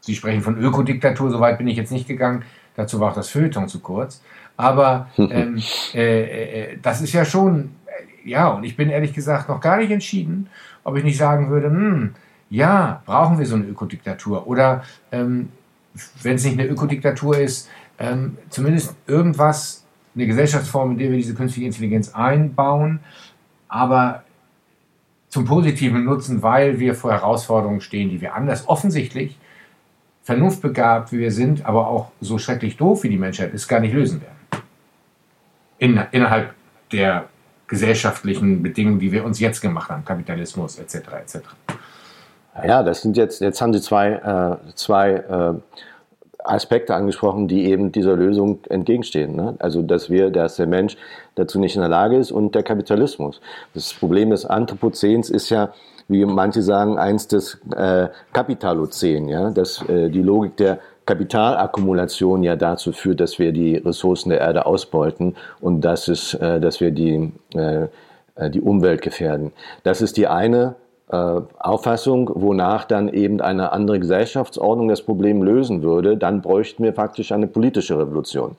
[0.00, 2.44] Sie sprechen von Ökodiktatur, soweit bin ich jetzt nicht gegangen.
[2.76, 4.22] Dazu war auch das Feuilleton zu kurz.
[4.56, 5.60] Aber ähm,
[5.94, 9.78] äh, äh, das ist ja schon, äh, ja, und ich bin ehrlich gesagt noch gar
[9.78, 10.48] nicht entschieden,
[10.84, 12.14] ob ich nicht sagen würde, hm,
[12.48, 14.46] ja, brauchen wir so eine Ökodiktatur.
[14.46, 15.50] Oder ähm,
[16.22, 21.34] wenn es nicht eine Ökodiktatur ist, ähm, zumindest irgendwas, eine Gesellschaftsform, in der wir diese
[21.34, 23.00] künstliche Intelligenz einbauen,
[23.68, 24.22] aber
[25.28, 29.38] zum Positiven nutzen, weil wir vor Herausforderungen stehen, die wir anders offensichtlich,
[30.22, 33.94] vernunftbegabt wie wir sind, aber auch so schrecklich doof wie die Menschheit ist, gar nicht
[33.94, 34.64] lösen werden.
[35.78, 36.54] In, innerhalb
[36.90, 37.26] der
[37.66, 40.94] gesellschaftlichen Bedingungen, die wir uns jetzt gemacht haben, Kapitalismus etc.
[41.22, 41.38] etc.
[42.64, 45.54] Ja, das sind jetzt, jetzt haben Sie zwei, äh, zwei äh,
[46.48, 49.36] Aspekte angesprochen, die eben dieser Lösung entgegenstehen.
[49.36, 49.54] Ne?
[49.58, 50.96] Also, dass wir, dass der Mensch
[51.34, 53.40] dazu nicht in der Lage ist und der Kapitalismus.
[53.74, 55.72] Das Problem des Anthropozäns ist ja,
[56.08, 62.56] wie manche sagen, eins des äh, Kapitalozän, ja, dass äh, die Logik der Kapitalakkumulation ja
[62.56, 66.90] dazu führt, dass wir die Ressourcen der Erde ausbeuten und dass es, äh, dass wir
[66.90, 67.86] die, äh,
[68.34, 69.52] äh die Umwelt gefährden.
[69.82, 70.74] Das ist die eine
[71.10, 76.92] äh, Auffassung, wonach dann eben eine andere Gesellschaftsordnung das Problem lösen würde, dann bräuchten wir
[76.92, 78.56] faktisch eine politische Revolution.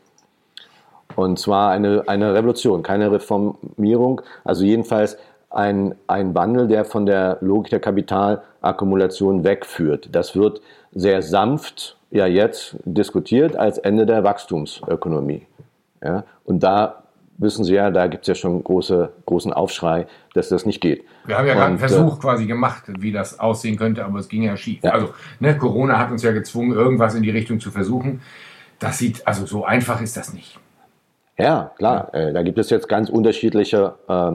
[1.15, 5.17] Und zwar eine, eine Revolution, keine Reformierung, also jedenfalls
[5.49, 10.09] ein, ein Wandel, der von der Logik der Kapitalakkumulation wegführt.
[10.11, 10.61] Das wird
[10.93, 15.45] sehr sanft ja jetzt diskutiert als Ende der Wachstumsökonomie.
[16.03, 16.23] Ja?
[16.45, 17.03] Und da
[17.37, 21.03] wissen Sie ja, da gibt es ja schon große, großen Aufschrei, dass das nicht geht.
[21.25, 24.27] Wir haben ja gerade einen Versuch äh, quasi gemacht, wie das aussehen könnte, aber es
[24.27, 24.83] ging ja schief.
[24.83, 24.91] Ja.
[24.91, 28.21] Also ne, Corona hat uns ja gezwungen, irgendwas in die Richtung zu versuchen.
[28.79, 30.59] Das sieht, also so einfach ist das nicht.
[31.37, 32.09] Ja, klar.
[32.13, 32.19] Ja.
[32.19, 34.31] Äh, da gibt es jetzt ganz unterschiedliche äh,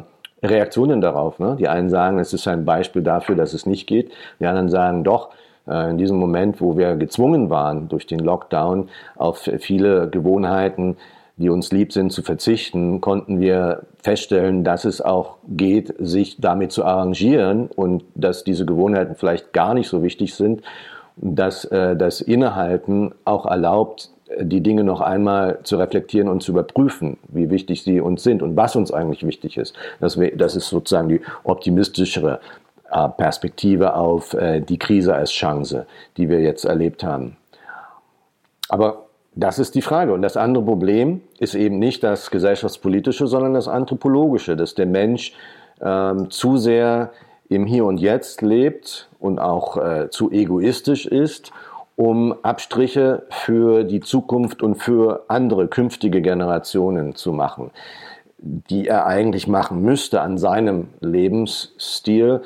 [0.46, 1.38] Reaktionen darauf.
[1.38, 1.56] Ne?
[1.58, 4.12] Die einen sagen, es ist ein Beispiel dafür, dass es nicht geht.
[4.40, 5.30] Die anderen sagen, doch,
[5.66, 10.96] äh, in diesem Moment, wo wir gezwungen waren, durch den Lockdown auf viele Gewohnheiten
[11.42, 16.72] die uns lieb sind, zu verzichten, konnten wir feststellen, dass es auch geht, sich damit
[16.72, 20.62] zu arrangieren und dass diese Gewohnheiten vielleicht gar nicht so wichtig sind,
[21.16, 27.18] dass äh, das Innehalten auch erlaubt, die Dinge noch einmal zu reflektieren und zu überprüfen,
[27.28, 29.74] wie wichtig sie uns sind und was uns eigentlich wichtig ist.
[30.00, 32.40] Das, das ist sozusagen die optimistischere
[32.90, 37.36] äh, Perspektive auf äh, die Krise als Chance, die wir jetzt erlebt haben.
[38.68, 40.12] Aber das ist die Frage.
[40.12, 45.32] Und das andere Problem ist eben nicht das gesellschaftspolitische, sondern das anthropologische, dass der Mensch
[45.80, 47.12] ähm, zu sehr
[47.48, 51.52] im Hier und Jetzt lebt und auch äh, zu egoistisch ist,
[51.96, 57.70] um Abstriche für die Zukunft und für andere künftige Generationen zu machen,
[58.38, 62.42] die er eigentlich machen müsste an seinem Lebensstil,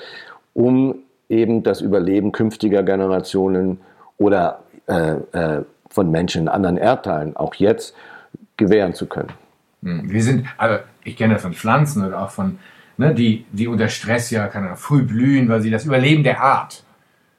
[0.55, 0.97] um
[1.29, 3.81] eben das Überleben künftiger Generationen
[4.19, 5.63] oder äh, äh,
[5.97, 7.97] von Menschen in anderen Erdteilen auch jetzt
[8.59, 9.33] gewähren zu können.
[9.83, 12.59] Hm, wir sind, also ich kenne das von Pflanzen oder auch von,
[12.99, 16.85] ne, die, die unter Stress ja kann früh blühen, weil sie das Überleben der Art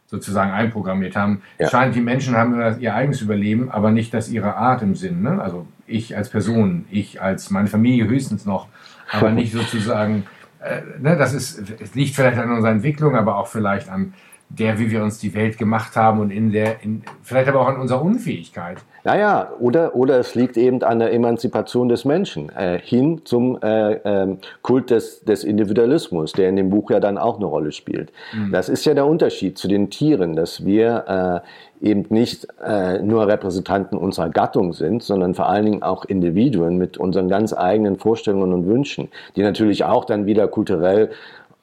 [0.07, 1.43] sozusagen einprogrammiert haben.
[1.59, 1.69] Ja.
[1.69, 5.21] Scheint, die Menschen haben ihr eigenes Überleben, aber nicht das ihrer Art im Sinn.
[5.21, 5.39] Ne?
[5.39, 8.67] Also ich als Person, ich als meine Familie höchstens noch,
[9.11, 10.25] aber nicht sozusagen,
[10.63, 14.15] äh, ne, das ist, es liegt vielleicht an unserer Entwicklung, aber auch vielleicht an
[14.49, 17.67] der, wie wir uns die Welt gemacht haben und in der, in, vielleicht aber auch
[17.67, 18.77] an unserer Unfähigkeit.
[19.03, 23.93] Naja, oder, oder es liegt eben an der Emanzipation des Menschen äh, hin zum äh,
[23.93, 28.11] äh, Kult des, des Individualismus, der in dem Buch ja dann auch eine Rolle spielt.
[28.33, 28.51] Mhm.
[28.51, 31.43] Das ist ja der Unterschied zu den Tieren, dass wir
[31.81, 36.77] äh, eben nicht äh, nur Repräsentanten unserer Gattung sind, sondern vor allen Dingen auch Individuen
[36.77, 41.11] mit unseren ganz eigenen Vorstellungen und Wünschen, die natürlich auch dann wieder kulturell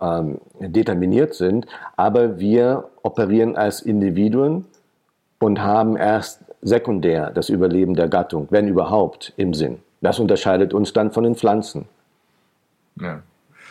[0.04, 4.64] ähm, determiniert sind, aber wir operieren als Individuen
[5.38, 9.78] und haben erst sekundär das Überleben der Gattung, wenn überhaupt, im Sinn.
[10.00, 11.86] Das unterscheidet uns dann von den Pflanzen.
[13.00, 13.22] Ja.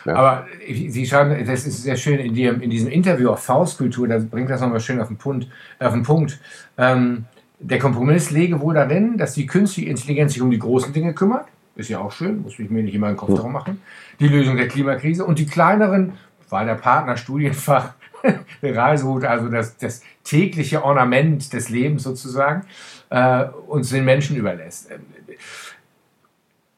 [0.04, 0.16] Ja.
[0.16, 4.18] Aber Sie schreiben, das ist sehr schön in, dem, in diesem Interview auf Faustkultur, da
[4.18, 5.48] bringt das nochmal schön auf den Punkt.
[5.78, 6.38] Auf den Punkt.
[6.76, 7.24] Ähm,
[7.58, 11.46] der Kompromiss lege wohl darin, dass die künstliche Intelligenz sich um die großen Dinge kümmert
[11.76, 13.82] ist ja auch schön, muss ich mir nicht immer einen Kopf drum machen.
[14.20, 16.12] Die Lösung der Klimakrise und die kleineren,
[16.48, 17.94] weil der Partner Studienfach,
[18.62, 22.62] Reisehut, also das, das tägliche Ornament des Lebens sozusagen,
[23.10, 24.90] äh, uns den Menschen überlässt.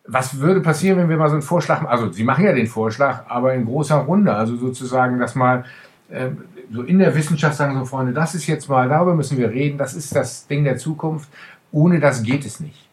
[0.09, 1.91] Was würde passieren, wenn wir mal so einen Vorschlag machen?
[1.91, 5.65] Also, Sie machen ja den Vorschlag, aber in großer Runde, also sozusagen, dass mal
[6.09, 6.31] äh,
[6.73, 9.79] so in der Wissenschaft sagen so, Freunde, das ist jetzt mal, darüber müssen wir reden,
[9.79, 11.29] das ist das Ding der Zukunft.
[11.73, 12.86] Ohne das geht es nicht.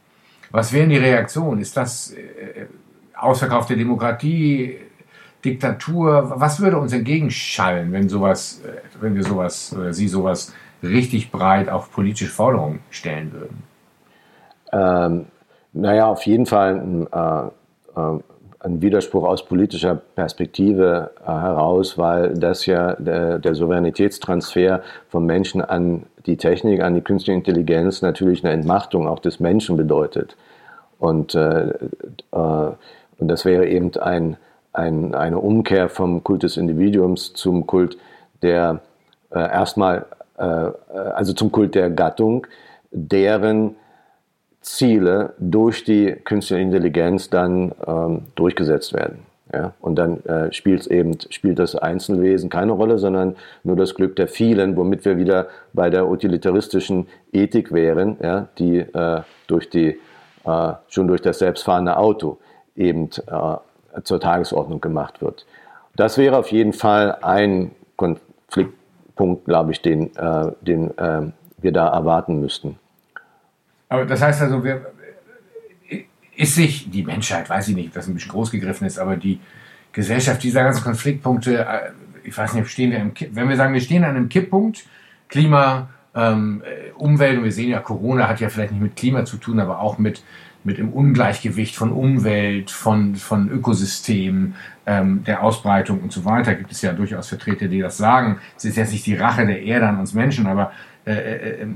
[0.53, 1.61] Was wären die Reaktionen?
[1.61, 2.67] Ist das äh,
[3.17, 4.77] ausverkaufte Demokratie,
[5.43, 6.31] Diktatur?
[6.35, 11.69] Was würde uns entgegenschallen, wenn sowas, äh, wenn wir sowas oder Sie sowas richtig breit
[11.69, 13.63] auf politische Forderungen stellen würden?
[14.71, 15.25] Ähm,
[15.73, 18.19] naja, auf jeden Fall ein, äh, äh
[18.59, 25.61] ein Widerspruch aus politischer Perspektive äh, heraus, weil das ja der, der, Souveränitätstransfer vom Menschen
[25.61, 30.35] an die Technik, an die künstliche Intelligenz natürlich eine Entmachtung auch des Menschen bedeutet.
[30.99, 31.75] Und, äh, äh,
[32.31, 34.37] und das wäre eben ein,
[34.71, 37.97] ein, eine Umkehr vom Kult des Individuums zum Kult
[38.41, 38.81] der
[39.31, 40.05] äh, erstmal,
[40.37, 42.47] äh, also zum Kult der Gattung,
[42.91, 43.75] deren
[44.61, 49.25] Ziele durch die künstliche Intelligenz dann ähm, durchgesetzt werden.
[49.53, 49.73] Ja?
[49.79, 54.27] Und dann äh, spielt eben spielt das Einzelwesen keine Rolle, sondern nur das Glück der
[54.27, 58.47] vielen, womit wir wieder bei der utilitaristischen Ethik wären, ja?
[58.57, 59.99] die äh, durch die
[60.45, 62.37] äh, schon durch das selbstfahrende Auto
[62.75, 65.45] eben äh, zur Tagesordnung gemacht wird.
[65.95, 71.87] Das wäre auf jeden Fall ein Konfliktpunkt, glaube ich, den, äh, den äh, wir da
[71.89, 72.79] erwarten müssten.
[73.89, 74.92] Aber das heißt also, wir,
[76.35, 79.39] ist sich die Menschheit, weiß ich nicht, das ein bisschen groß gegriffen ist, aber die
[79.91, 81.91] Gesellschaft dieser ganzen Konfliktpunkte, äh,
[82.23, 84.85] ich weiß nicht, stehen wir im, wenn wir sagen, wir stehen an einem Kipppunkt,
[85.29, 89.25] Klima, ähm, äh, Umwelt, und wir sehen ja, Corona hat ja vielleicht nicht mit Klima
[89.25, 90.23] zu tun, aber auch mit,
[90.63, 96.71] mit dem Ungleichgewicht von Umwelt, von, von Ökosystemen, ähm, der Ausbreitung und so weiter, gibt
[96.71, 98.39] es ja durchaus Vertreter, die das sagen.
[98.57, 100.71] Es ist jetzt nicht die Rache der Erde an uns Menschen, aber
[101.05, 101.67] äh, äh, äh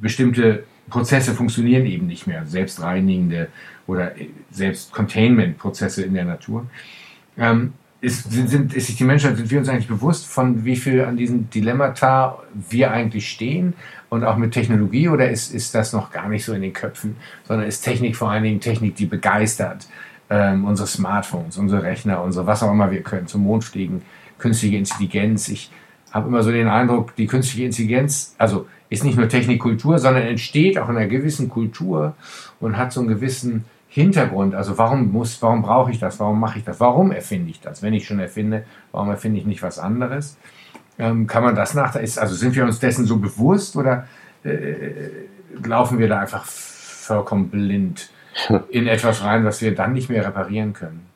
[0.00, 3.48] bestimmte Prozesse funktionieren eben nicht mehr, selbstreinigende
[3.88, 4.12] oder
[4.52, 6.66] selbst Containment-Prozesse in der Natur.
[7.36, 10.76] Ähm, ist, sind, sind, ist sich die Menschheit, sind wir uns eigentlich bewusst, von wie
[10.76, 13.74] viel an diesen Dilemmata wir eigentlich stehen
[14.08, 17.16] und auch mit Technologie oder ist, ist das noch gar nicht so in den Köpfen,
[17.44, 19.88] sondern ist Technik vor allen Dingen Technik, die begeistert
[20.30, 24.02] ähm, unsere Smartphones, unsere Rechner, unsere was auch immer wir können, zum Mond fliegen,
[24.38, 25.48] künstliche Intelligenz.
[25.48, 25.70] Ich
[26.12, 30.78] habe immer so den Eindruck, die künstliche Intelligenz, also ist nicht nur Technikkultur, sondern entsteht
[30.78, 32.14] auch in einer gewissen Kultur
[32.60, 33.64] und hat so einen gewissen
[33.98, 34.54] Hintergrund.
[34.54, 36.20] Also warum muss, warum brauche ich das?
[36.20, 36.80] Warum mache ich das?
[36.80, 37.82] Warum erfinde ich das?
[37.82, 40.36] Wenn ich schon erfinde, warum erfinde ich nicht was anderes?
[40.98, 41.94] Ähm, kann man das nach?
[41.94, 44.06] also sind wir uns dessen so bewusst oder
[44.44, 45.10] äh,
[45.64, 48.10] laufen wir da einfach vollkommen blind
[48.70, 51.06] in etwas rein, was wir dann nicht mehr reparieren können?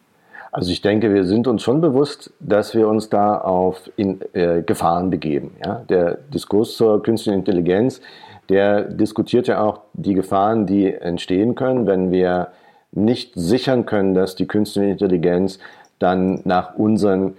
[0.51, 4.63] Also ich denke, wir sind uns schon bewusst, dass wir uns da auf in, äh,
[4.63, 5.53] Gefahren begeben.
[5.65, 5.83] Ja?
[5.89, 8.03] Der Diskurs zur künstlichen Intelligenz,
[8.51, 12.49] der diskutiert ja auch die Gefahren, die entstehen können, wenn wir
[12.93, 15.59] nicht sichern können, dass die künstliche Intelligenz
[15.99, 17.35] dann nach unseren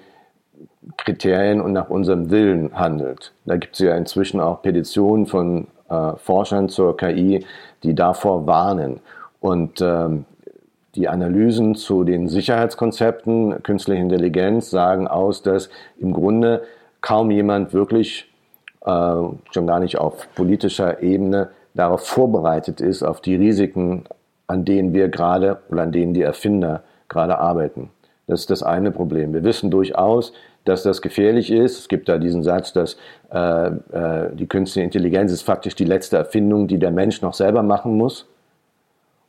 [0.98, 3.34] Kriterien und nach unserem Willen handelt.
[3.46, 7.46] Da gibt es ja inzwischen auch Petitionen von äh, Forschern zur KI,
[7.84, 9.00] die davor warnen.
[9.40, 10.26] Und ähm,
[10.96, 16.64] die Analysen zu den Sicherheitskonzepten künstliche Intelligenz sagen aus, dass im Grunde
[17.02, 18.32] kaum jemand wirklich,
[18.86, 24.06] äh, schon gar nicht auf politischer Ebene, darauf vorbereitet ist, auf die Risiken,
[24.48, 27.90] an denen wir gerade oder an denen die Erfinder gerade arbeiten.
[28.28, 29.34] Das ist das eine Problem.
[29.34, 30.34] Wir wissen durchaus,
[30.66, 31.80] dass das gefährlich ist.
[31.80, 32.98] Es gibt da diesen Satz, dass
[33.32, 37.64] äh, äh, die künstliche Intelligenz ist faktisch die letzte Erfindung, die der Mensch noch selber
[37.64, 38.28] machen muss.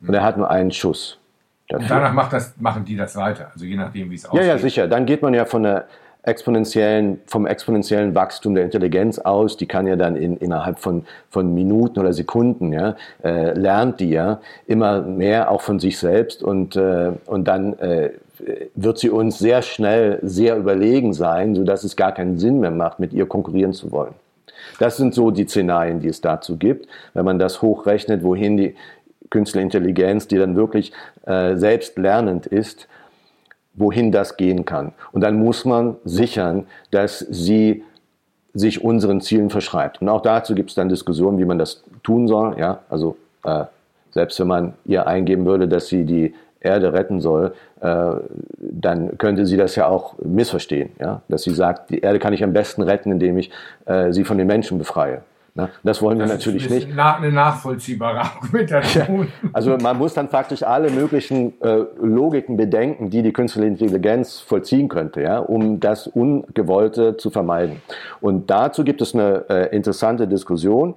[0.05, 1.19] Und er hat nur einen Schuss.
[1.67, 1.83] Dafür.
[1.83, 4.41] Und danach das, machen die das weiter, also je nachdem, wie es aussieht.
[4.41, 4.87] Ja, ja, sicher.
[4.87, 5.87] Dann geht man ja von der
[6.25, 11.53] exponentiellen, vom exponentiellen Wachstum der Intelligenz aus, die kann ja dann in, innerhalb von, von
[11.53, 16.75] Minuten oder Sekunden, ja, äh, lernt die ja immer mehr auch von sich selbst und,
[16.75, 18.09] äh, und dann äh,
[18.73, 22.99] wird sie uns sehr schnell sehr überlegen sein, sodass es gar keinen Sinn mehr macht,
[22.99, 24.13] mit ihr konkurrieren zu wollen.
[24.79, 26.87] Das sind so die Szenarien, die es dazu gibt.
[27.13, 28.75] Wenn man das hochrechnet, wohin die
[29.29, 30.91] künstliche Intelligenz, die dann wirklich
[31.25, 32.87] äh, selbst lernend ist,
[33.75, 34.93] wohin das gehen kann.
[35.11, 37.83] Und dann muss man sichern, dass sie
[38.53, 40.01] sich unseren Zielen verschreibt.
[40.01, 42.57] Und auch dazu gibt es dann Diskussionen, wie man das tun soll.
[42.57, 43.65] Ja, also äh,
[44.11, 48.11] selbst wenn man ihr eingeben würde, dass sie die Erde retten soll, äh,
[48.57, 50.91] dann könnte sie das ja auch missverstehen.
[50.99, 51.21] Ja?
[51.27, 53.51] Dass sie sagt, die Erde kann ich am besten retten, indem ich
[53.85, 55.21] äh, sie von den Menschen befreie.
[55.57, 56.99] Na, das wollen wir das natürlich nicht.
[56.99, 59.21] Eine nachvollziehbare Argumentation.
[59.21, 64.41] Ja, also man muss dann faktisch alle möglichen äh, Logiken bedenken, die die künstliche Intelligenz
[64.41, 67.81] vollziehen könnte, ja, um das Ungewollte zu vermeiden.
[68.19, 70.95] Und dazu gibt es eine äh, interessante Diskussion.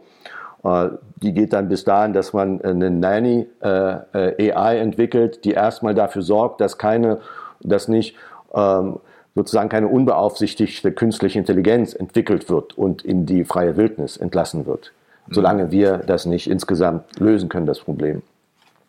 [0.65, 0.89] Äh,
[1.23, 3.69] die geht dann bis dahin, dass man eine Nanny äh,
[4.13, 7.19] äh AI entwickelt, die erstmal dafür sorgt, dass keine,
[7.61, 8.17] dass nicht
[8.53, 8.99] ähm,
[9.39, 14.93] sozusagen keine unbeaufsichtigte künstliche Intelligenz entwickelt wird und in die freie Wildnis entlassen wird.
[15.27, 15.35] Mhm.
[15.35, 18.23] Solange wir das nicht insgesamt lösen können, das Problem.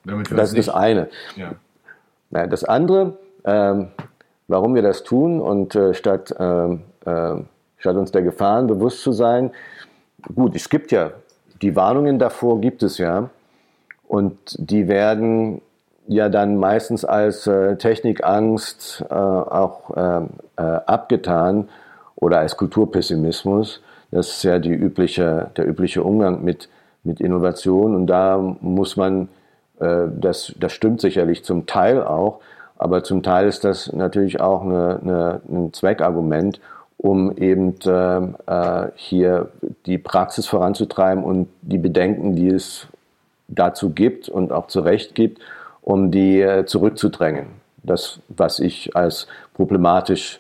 [0.04, 1.10] das ist das eine.
[1.36, 2.48] Ja.
[2.48, 3.90] Das andere, ähm,
[4.48, 7.36] warum wir das tun und äh, statt, ähm, äh,
[7.78, 9.52] statt uns der Gefahren bewusst zu sein,
[10.34, 11.12] gut, es gibt ja,
[11.62, 13.30] die Warnungen davor gibt es ja
[14.08, 15.62] und die werden
[16.10, 20.22] ja dann meistens als äh, Technikangst äh, auch äh,
[20.58, 21.69] äh, abgetan
[22.15, 23.82] oder als Kulturpessimismus.
[24.12, 26.67] Das ist ja die übliche, der übliche Umgang mit,
[27.04, 29.30] mit Innovation und da muss man,
[29.80, 32.39] äh, das, das stimmt sicherlich zum Teil auch,
[32.80, 36.60] aber zum Teil ist das natürlich auch eine, eine, ein Zweckargument,
[36.98, 38.17] um eben äh,
[38.48, 39.50] äh, hier
[39.86, 42.88] die Praxis voranzutreiben und die Bedenken, die es
[43.48, 45.39] dazu gibt und auch zu Recht gibt,
[45.89, 47.47] um die äh, zurückzudrängen.
[47.82, 49.25] Das, was ich als
[49.56, 50.39] problematisch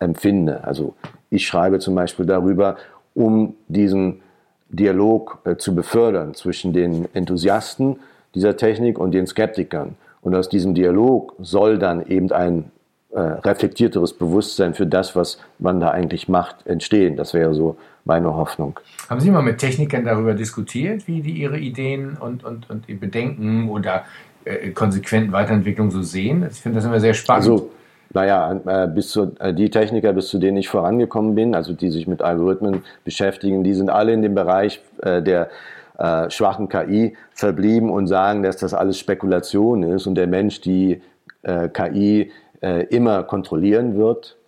[0.00, 0.64] empfinde.
[0.64, 0.94] Also
[1.28, 2.76] ich schreibe zum Beispiel darüber,
[3.14, 4.22] um diesen
[4.68, 8.00] Dialog äh, zu befördern zwischen den Enthusiasten
[8.34, 9.94] dieser Technik und den Skeptikern.
[10.20, 12.72] Und aus diesem Dialog soll dann eben ein
[13.10, 17.16] äh, reflektierteres Bewusstsein für das, was man da eigentlich macht, entstehen.
[17.16, 18.80] Das wäre so meine Hoffnung.
[19.08, 23.68] Haben Sie mal mit Technikern darüber diskutiert, wie die ihre Ideen und, und, und Bedenken
[23.68, 24.04] oder
[24.44, 26.46] äh, konsequenten Weiterentwicklung so sehen?
[26.50, 27.50] Ich finde das immer sehr spannend.
[27.50, 27.70] Also,
[28.12, 31.90] naja, äh, bis zu, äh, die Techniker, bis zu denen ich vorangekommen bin, also die
[31.90, 35.50] sich mit Algorithmen beschäftigen, die sind alle in dem Bereich der
[36.28, 41.02] schwachen KI verblieben und sagen, dass das alles Spekulation ist und der Mensch die
[41.42, 42.32] KI
[42.88, 44.38] immer kontrollieren wird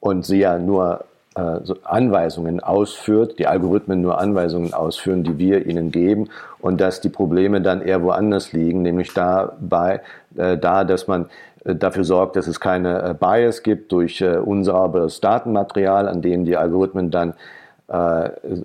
[0.00, 1.04] und sie ja nur
[1.40, 7.08] äh, Anweisungen ausführt, die Algorithmen nur Anweisungen ausführen, die wir ihnen geben und dass die
[7.08, 10.00] Probleme dann eher woanders liegen, nämlich dabei,
[10.36, 11.26] äh, da, dass man
[11.64, 16.44] äh, dafür sorgt, dass es keine äh, Bias gibt durch äh, unsauberes Datenmaterial, an dem
[16.44, 17.34] die Algorithmen dann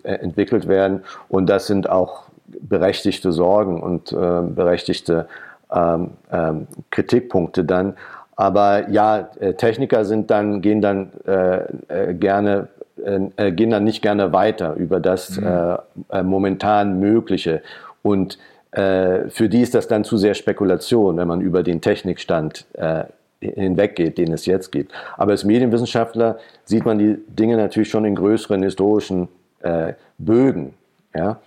[0.04, 1.02] entwickelt werden.
[1.30, 5.26] Und das sind auch berechtigte Sorgen und berechtigte
[5.74, 7.96] ähm, ähm, Kritikpunkte dann.
[8.36, 12.68] Aber ja, äh, Techniker sind dann, gehen dann äh, äh gerne,
[13.04, 15.78] äh, äh, gehen dann nicht gerne weiter über das mhm.
[16.10, 17.62] äh, momentan Mögliche.
[18.02, 18.38] Und
[18.72, 23.06] äh, für die ist das dann zu sehr Spekulation, wenn man über den Technikstand äh,
[23.40, 24.92] hinweggeht, den es jetzt gibt.
[25.18, 29.28] Aber als Medienwissenschaftler sieht man die Dinge natürlich schon in größeren historischen
[29.62, 30.74] äh, Bögen.
[31.14, 31.38] Ja?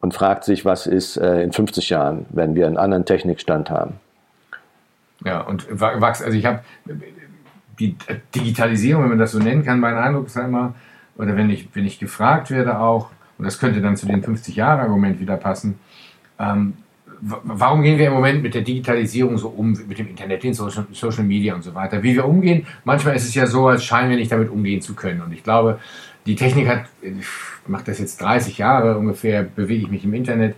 [0.00, 3.94] Und fragt sich, was ist äh, in 50 Jahren, wenn wir einen anderen Technikstand haben.
[5.24, 6.60] Ja, und wachs, also ich habe
[7.78, 7.96] die
[8.34, 10.74] Digitalisierung, wenn man das so nennen kann, mein Eindruck ist immer,
[11.16, 15.20] oder wenn ich, wenn ich gefragt werde auch, und das könnte dann zu dem 50-Jahre-Argument
[15.20, 15.78] wieder passen,
[16.38, 16.74] ähm,
[17.20, 20.86] warum gehen wir im Moment mit der Digitalisierung so um, mit dem Internet, den Social,
[20.92, 22.02] Social Media und so weiter?
[22.02, 24.94] Wie wir umgehen, manchmal ist es ja so, als scheinen wir nicht damit umgehen zu
[24.94, 25.22] können.
[25.22, 25.78] Und ich glaube,
[26.26, 27.26] die Technik hat, ich
[27.66, 30.56] mache das jetzt 30 Jahre ungefähr, bewege ich mich im Internet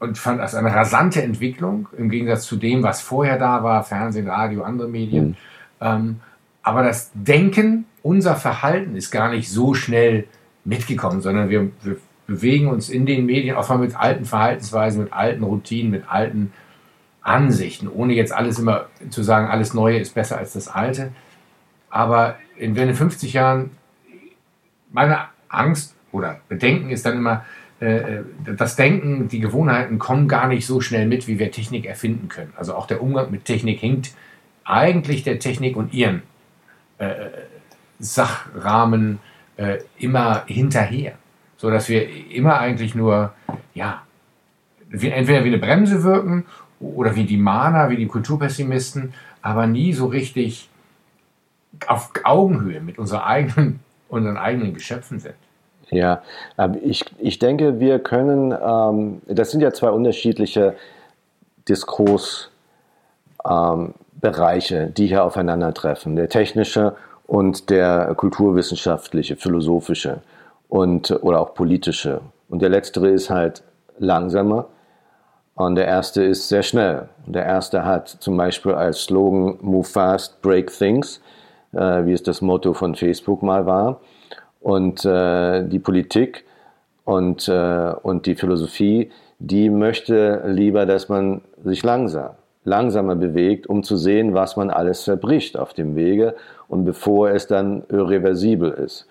[0.00, 4.28] und fand das eine rasante Entwicklung im Gegensatz zu dem, was vorher da war, Fernsehen,
[4.28, 5.28] Radio, andere Medien.
[5.28, 5.36] Mhm.
[5.80, 6.20] Ähm,
[6.62, 10.26] aber das Denken, unser Verhalten ist gar nicht so schnell
[10.64, 15.12] mitgekommen, sondern wir, wir bewegen uns in den Medien auch mal mit alten Verhaltensweisen, mit
[15.12, 16.52] alten Routinen, mit alten
[17.20, 21.12] Ansichten, ohne jetzt alles immer zu sagen, alles Neue ist besser als das Alte.
[21.90, 23.70] Aber in, wenn in 50 Jahren
[24.90, 27.44] meine Angst oder Bedenken ist dann immer,
[27.80, 32.52] das Denken, die Gewohnheiten kommen gar nicht so schnell mit, wie wir Technik erfinden können.
[32.56, 34.14] Also auch der Umgang mit Technik hinkt
[34.64, 36.22] eigentlich der Technik und ihren
[36.98, 37.14] äh,
[37.98, 39.18] Sachrahmen
[39.56, 41.12] äh, immer hinterher,
[41.56, 43.34] so dass wir immer eigentlich nur
[43.74, 44.02] ja
[44.88, 46.46] wie, entweder wie eine Bremse wirken
[46.80, 50.70] oder wie die Mahner, wie die Kulturpessimisten, aber nie so richtig
[51.86, 55.34] auf Augenhöhe mit unserer eigenen, unseren eigenen Geschöpfen sind.
[55.94, 56.22] Ja,
[56.58, 60.74] ähm, ich, ich denke, wir können, ähm, das sind ja zwei unterschiedliche
[61.68, 62.50] Diskursbereiche,
[64.76, 70.20] ähm, die hier aufeinandertreffen, der technische und der kulturwissenschaftliche, philosophische
[70.68, 72.20] und, oder auch politische.
[72.48, 73.62] Und der letztere ist halt
[73.98, 74.66] langsamer
[75.54, 77.08] und der erste ist sehr schnell.
[77.26, 81.20] Der erste hat zum Beispiel als Slogan Move Fast, Break Things,
[81.72, 84.00] äh, wie es das Motto von Facebook mal war.
[84.64, 86.44] Und äh, die Politik
[87.04, 92.30] Und, äh, und die Philosophie, die möchte lieber, dass man sich langsam,
[92.64, 96.34] langsamer bewegt, um zu sehen, was man alles verbricht auf dem Wege
[96.66, 99.06] und bevor es dann irreversibel ist.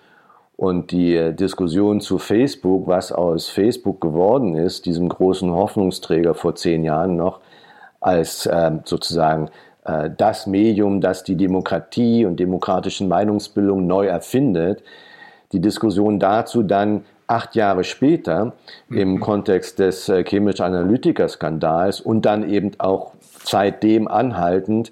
[0.56, 6.56] Und die äh, Diskussion zu Facebook, was aus Facebook geworden ist, diesem großen Hoffnungsträger vor
[6.56, 7.38] zehn Jahren noch,
[8.00, 9.50] als äh, sozusagen
[9.84, 14.82] äh, das Medium, das die Demokratie und demokratischen Meinungsbildung neu erfindet,
[15.54, 18.52] die Diskussion dazu dann acht Jahre später
[18.90, 19.20] im mhm.
[19.20, 23.12] Kontext des äh, Cambridge Analytica-Skandals und dann eben auch
[23.44, 24.90] seitdem anhaltend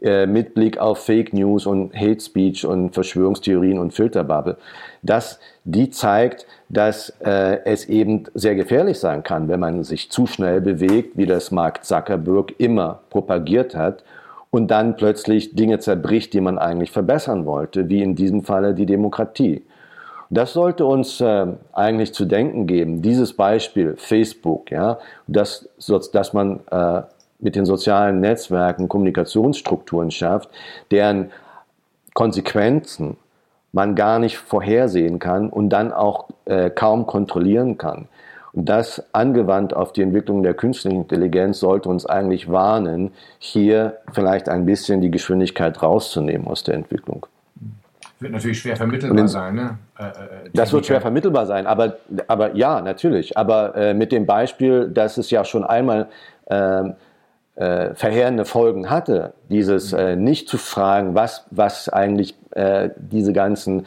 [0.00, 4.56] äh, mit Blick auf Fake News und Hate Speech und Verschwörungstheorien und Filterbubble,
[5.02, 10.26] dass die zeigt, dass äh, es eben sehr gefährlich sein kann, wenn man sich zu
[10.26, 14.04] schnell bewegt, wie das Mark Zuckerberg immer propagiert hat
[14.50, 18.86] und dann plötzlich Dinge zerbricht, die man eigentlich verbessern wollte, wie in diesem Falle die
[18.86, 19.62] Demokratie.
[20.30, 23.02] Das sollte uns äh, eigentlich zu denken geben.
[23.02, 25.68] Dieses Beispiel Facebook, ja, dass,
[26.12, 27.02] dass man äh,
[27.38, 30.50] mit den sozialen Netzwerken Kommunikationsstrukturen schafft,
[30.90, 31.30] deren
[32.14, 33.18] Konsequenzen
[33.72, 38.08] man gar nicht vorhersehen kann und dann auch äh, kaum kontrollieren kann.
[38.52, 44.48] Und das angewandt auf die Entwicklung der künstlichen Intelligenz sollte uns eigentlich warnen, hier vielleicht
[44.48, 47.26] ein bisschen die Geschwindigkeit rauszunehmen aus der Entwicklung.
[48.18, 49.78] Wird natürlich schwer vermittelbar in, sein, ne?
[49.98, 50.10] Äh, äh,
[50.54, 51.98] das wird schwer vermittelbar sein, aber,
[52.28, 53.36] aber ja, natürlich.
[53.36, 56.08] Aber äh, mit dem Beispiel, dass es ja schon einmal
[56.46, 56.84] äh,
[57.56, 63.80] äh, verheerende Folgen hatte, dieses äh, nicht zu fragen, was, was eigentlich äh, diese ganzen
[63.80, 63.84] äh,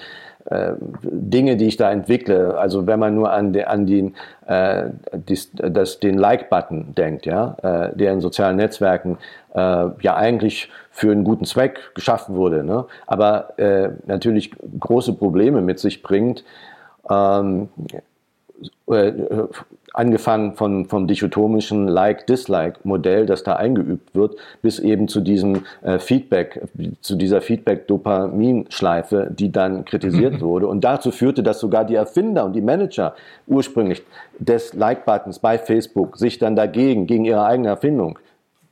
[1.02, 4.16] Dinge, die ich da entwickle, also wenn man nur an, de, an den,
[4.47, 9.20] äh, den Like-Button denkt, ja, äh, der in sozialen Netzwerken
[9.54, 9.60] äh,
[10.02, 12.86] ja eigentlich für einen guten Zweck geschaffen wurde, ne?
[13.06, 16.43] aber äh, natürlich große Probleme mit sich bringt.
[17.10, 17.70] Ähm,
[18.88, 19.12] äh,
[19.94, 26.62] angefangen von, vom dichotomischen Like-Dislike-Modell, das da eingeübt wird, bis eben zu diesem äh, Feedback,
[27.02, 30.68] zu dieser Feedback-Dopamin-Schleife, die dann kritisiert wurde.
[30.68, 33.16] Und dazu führte, dass sogar die Erfinder und die Manager
[33.48, 34.04] ursprünglich
[34.38, 38.20] des Like-Buttons bei Facebook sich dann dagegen, gegen ihre eigene Erfindung,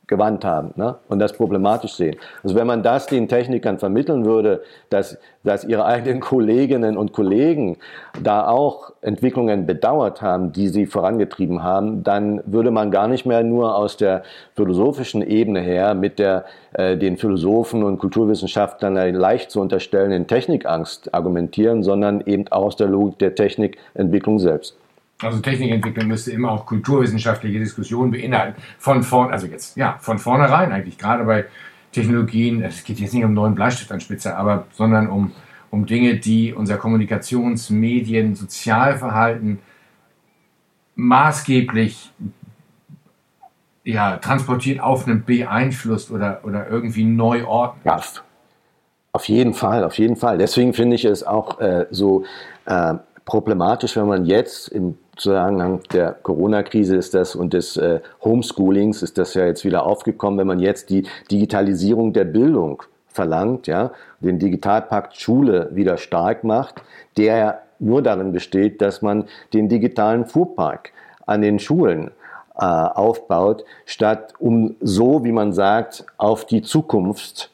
[0.08, 0.96] gewandt haben ne?
[1.10, 2.16] und das problematisch sehen.
[2.44, 7.78] Also wenn man das den Technikern vermitteln würde, dass, dass ihre eigenen Kolleginnen und Kollegen
[8.22, 13.44] da auch Entwicklungen bedauert haben, die sie vorangetrieben haben, dann würde man gar nicht mehr
[13.44, 14.24] nur aus der
[14.56, 21.84] philosophischen Ebene her mit der äh, den Philosophen und Kulturwissenschaftlern leicht zu unterstellenden Technikangst argumentieren,
[21.84, 24.78] sondern eben auch aus der Logik der Technikentwicklung selbst.
[25.22, 28.62] Also Technikentwicklung müsste immer auch kulturwissenschaftliche Diskussionen beinhalten.
[28.78, 31.46] Von vorn, also jetzt, ja, von vornherein eigentlich, gerade bei
[31.92, 35.32] Technologien, es geht jetzt nicht um neuen Bleistift an Spitze, aber, sondern um,
[35.72, 39.60] um Dinge, die unser Kommunikations-, Medien-, Sozialverhalten
[40.96, 42.12] maßgeblich
[43.84, 47.86] ja, transportiert, aufnimmt, beeinflusst oder, oder irgendwie neu ordnet.
[47.86, 48.02] Ja,
[49.14, 50.38] auf jeden Fall, auf jeden Fall.
[50.38, 52.26] Deswegen finde ich es auch äh, so
[52.66, 52.96] äh,
[53.26, 59.18] problematisch, wenn man jetzt im Zusammenhang der Corona-Krise ist das und des äh, Homeschoolings ist
[59.18, 64.40] das ja jetzt wieder aufgekommen, wenn man jetzt die Digitalisierung der Bildung verlangt, ja, den
[64.40, 66.82] Digitalpakt Schule wieder stark macht,
[67.18, 70.92] der nur darin besteht, dass man den digitalen Fuhrpark
[71.26, 72.12] an den Schulen
[72.56, 77.52] äh, aufbaut, statt um so, wie man sagt, auf die Zukunft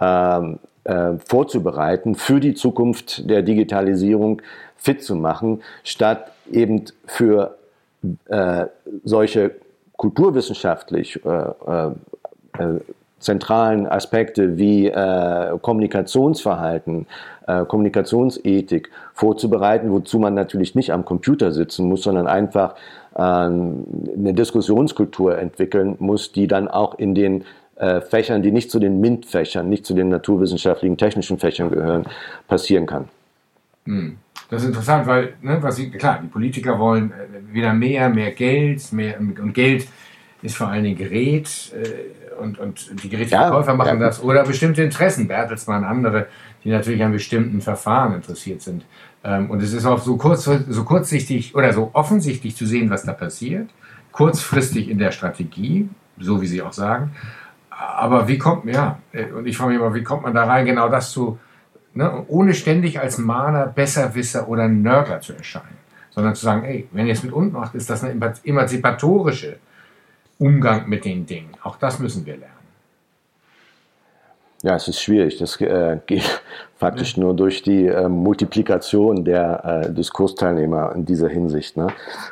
[0.00, 4.42] ähm, äh, vorzubereiten, für die Zukunft der Digitalisierung
[4.84, 7.56] fit zu machen, statt eben für
[8.28, 8.66] äh,
[9.02, 9.52] solche
[9.96, 11.90] kulturwissenschaftlich äh, äh,
[12.58, 12.80] äh
[13.20, 17.06] zentralen Aspekte wie äh, Kommunikationsverhalten,
[17.46, 22.74] äh, Kommunikationsethik vorzubereiten, wozu man natürlich nicht am Computer sitzen muss, sondern einfach
[23.16, 27.44] ähm, eine Diskussionskultur entwickeln muss, die dann auch in den
[28.08, 32.04] Fächern, die nicht zu den MINT-Fächern, nicht zu den naturwissenschaftlichen, technischen Fächern gehören,
[32.46, 33.08] passieren kann.
[33.86, 34.18] Hm.
[34.50, 38.32] Das ist interessant, weil, ne, was sie, klar, die Politiker wollen äh, wieder mehr, mehr
[38.32, 39.88] Geld, mehr, und Geld
[40.42, 44.06] ist vor allen Dingen Gerät äh, und, und die Geräteverkäufer ja, machen ja.
[44.06, 46.26] das oder bestimmte Interessen, Bertelsmann, andere,
[46.62, 48.84] die natürlich an bestimmten Verfahren interessiert sind.
[49.24, 53.04] Ähm, und es ist auch so, kurz, so kurzsichtig oder so offensichtlich zu sehen, was
[53.04, 53.70] da passiert,
[54.12, 55.88] kurzfristig in der Strategie,
[56.18, 57.12] so wie Sie auch sagen.
[57.70, 60.66] Aber wie kommt, ja, äh, und ich frage mich immer, wie kommt man da rein,
[60.66, 61.38] genau das zu,
[61.94, 62.24] Ne?
[62.28, 65.78] Ohne ständig als Mahner, Besserwisser oder Nörgler zu erscheinen.
[66.10, 69.56] Sondern zu sagen, ey, wenn ihr es mit uns macht, ist das ein emanzipatorische
[70.38, 71.50] Umgang mit den Dingen.
[71.62, 72.54] Auch das müssen wir lernen.
[74.64, 75.36] Ja, es ist schwierig.
[75.36, 76.42] Das äh, geht
[76.76, 77.22] faktisch ja.
[77.22, 81.76] nur durch die äh, Multiplikation der äh, Diskursteilnehmer in dieser Hinsicht.
[81.76, 81.88] Ne?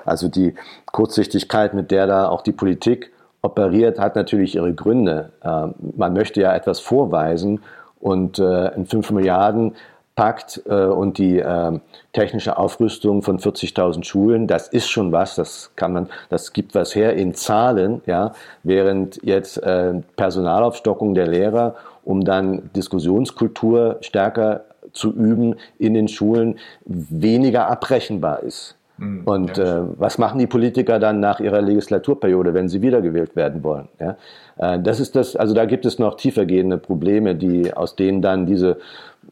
[0.06, 0.54] Also die
[0.86, 5.32] Kurzsichtigkeit, mit der da auch die Politik operiert, hat natürlich ihre Gründe.
[5.42, 7.60] Äh, man möchte ja etwas vorweisen
[8.02, 9.74] und äh, in 5 Milliarden
[10.14, 11.78] Pakt äh, und die äh,
[12.12, 16.94] technische Aufrüstung von 40.000 Schulen, das ist schon was, das kann man, das gibt was
[16.94, 18.32] her in Zahlen, ja,
[18.62, 26.58] während jetzt äh, Personalaufstockung der Lehrer, um dann Diskussionskultur stärker zu üben in den Schulen,
[26.84, 28.76] weniger abrechenbar ist.
[28.98, 33.62] Mhm, und äh, was machen die Politiker dann nach ihrer Legislaturperiode, wenn sie wiedergewählt werden
[33.62, 33.88] wollen?
[33.98, 34.16] Ja?
[34.58, 38.46] Äh, das ist das, also da gibt es noch tiefergehende Probleme, die aus denen dann
[38.46, 38.78] diese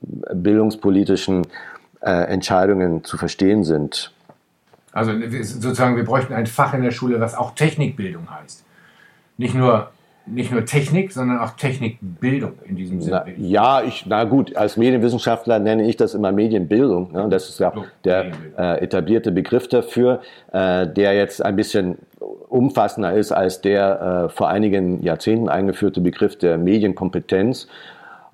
[0.00, 1.46] bildungspolitischen
[2.00, 4.12] äh, Entscheidungen zu verstehen sind.
[4.92, 8.64] Also sozusagen, wir bräuchten ein Fach in der Schule, was auch Technikbildung heißt.
[9.36, 9.90] Nicht nur
[10.30, 13.24] nicht nur Technik, sondern auch Technikbildung in diesem Sinne.
[13.36, 17.12] Ja, ich, na gut, als Medienwissenschaftler nenne ich das immer Medienbildung.
[17.12, 17.28] Ne?
[17.28, 17.72] Das ist ja
[18.04, 20.20] der äh, etablierte Begriff dafür,
[20.52, 21.98] äh, der jetzt ein bisschen
[22.48, 27.68] umfassender ist als der äh, vor einigen Jahrzehnten eingeführte Begriff der Medienkompetenz.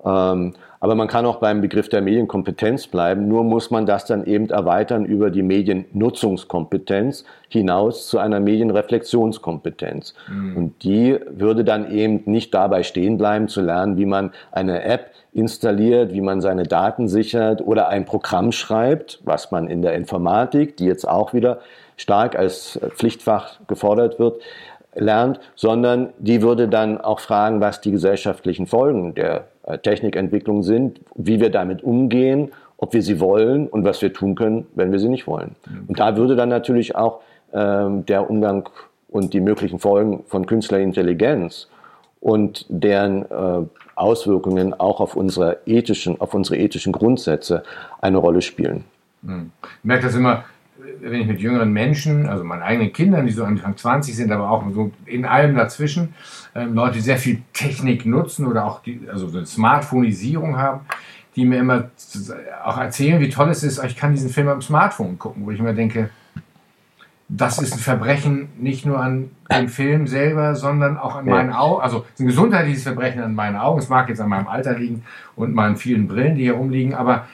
[0.03, 4.25] Ähm, aber man kann auch beim Begriff der Medienkompetenz bleiben, nur muss man das dann
[4.25, 10.13] eben erweitern über die Mediennutzungskompetenz hinaus zu einer Medienreflexionskompetenz.
[10.29, 10.57] Mhm.
[10.57, 15.11] Und die würde dann eben nicht dabei stehen bleiben, zu lernen, wie man eine App
[15.33, 20.77] installiert, wie man seine Daten sichert oder ein Programm schreibt, was man in der Informatik,
[20.77, 21.59] die jetzt auch wieder
[21.95, 24.41] stark als Pflichtfach gefordert wird,
[24.95, 31.01] lernt, sondern die würde dann auch fragen, was die gesellschaftlichen Folgen der äh, Technikentwicklung sind,
[31.15, 34.99] wie wir damit umgehen, ob wir sie wollen und was wir tun können, wenn wir
[34.99, 35.55] sie nicht wollen.
[35.87, 37.21] Und da würde dann natürlich auch
[37.53, 38.69] ähm, der Umgang
[39.09, 41.67] und die möglichen Folgen von künstlicher Intelligenz
[42.19, 43.65] und deren äh,
[43.95, 47.63] Auswirkungen auch auf unsere ethischen, auf unsere ethischen Grundsätze
[47.99, 48.83] eine Rolle spielen.
[49.25, 49.51] Hm.
[49.63, 50.45] Ich merke das immer,
[51.01, 54.49] wenn ich mit jüngeren Menschen, also meinen eigenen Kindern, die so Anfang 20 sind, aber
[54.49, 56.13] auch so in allem dazwischen,
[56.55, 60.81] ähm, Leute, die sehr viel Technik nutzen oder auch die, also so eine Smartphoneisierung haben,
[61.35, 61.89] die mir immer
[62.63, 65.59] auch erzählen, wie toll es ist, ich kann diesen Film am Smartphone gucken, wo ich
[65.59, 66.09] immer denke,
[67.29, 71.81] das ist ein Verbrechen nicht nur an dem Film selber, sondern auch an meinen Augen.
[71.81, 73.79] Also es ist ein gesundheitliches Verbrechen an meinen Augen.
[73.79, 75.03] Es mag jetzt an meinem Alter liegen
[75.35, 77.27] und meinen vielen Brillen, die hier rumliegen, aber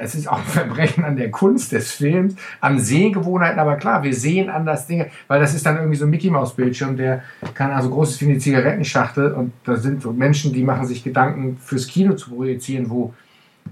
[0.00, 4.14] es ist auch ein Verbrechen an der Kunst des Films, an Sehgewohnheiten, aber klar, wir
[4.14, 7.22] sehen anders Dinge, weil das ist dann irgendwie so ein Mickey-Maus-Bildschirm, der
[7.54, 11.04] kann also groß ist wie eine Zigarettenschachtel und da sind so Menschen, die machen sich
[11.04, 13.14] Gedanken fürs Kino zu projizieren, wo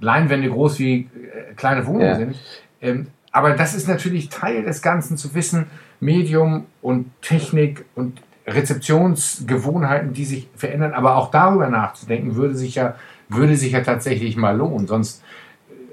[0.01, 2.17] Leinwände groß wie äh, kleine Wohnungen ja.
[2.17, 2.37] sind.
[2.81, 5.67] Ähm, aber das ist natürlich Teil des Ganzen zu wissen,
[6.01, 12.95] Medium und Technik und Rezeptionsgewohnheiten, die sich verändern, aber auch darüber nachzudenken, würde sich ja,
[13.29, 14.87] würde sich ja tatsächlich mal lohnen.
[14.87, 15.23] Sonst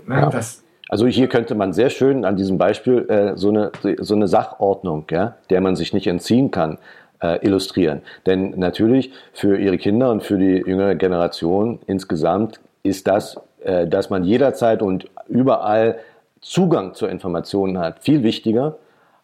[0.07, 0.15] Ne?
[0.15, 0.29] Ja.
[0.29, 4.27] Das, also hier könnte man sehr schön an diesem Beispiel äh, so, eine, so eine
[4.27, 6.77] Sachordnung, ja, der man sich nicht entziehen kann,
[7.21, 8.01] äh, illustrieren.
[8.25, 14.09] Denn natürlich für ihre Kinder und für die jüngere Generation insgesamt ist das, äh, dass
[14.09, 15.97] man jederzeit und überall
[16.41, 18.77] Zugang zur Information hat, viel wichtiger,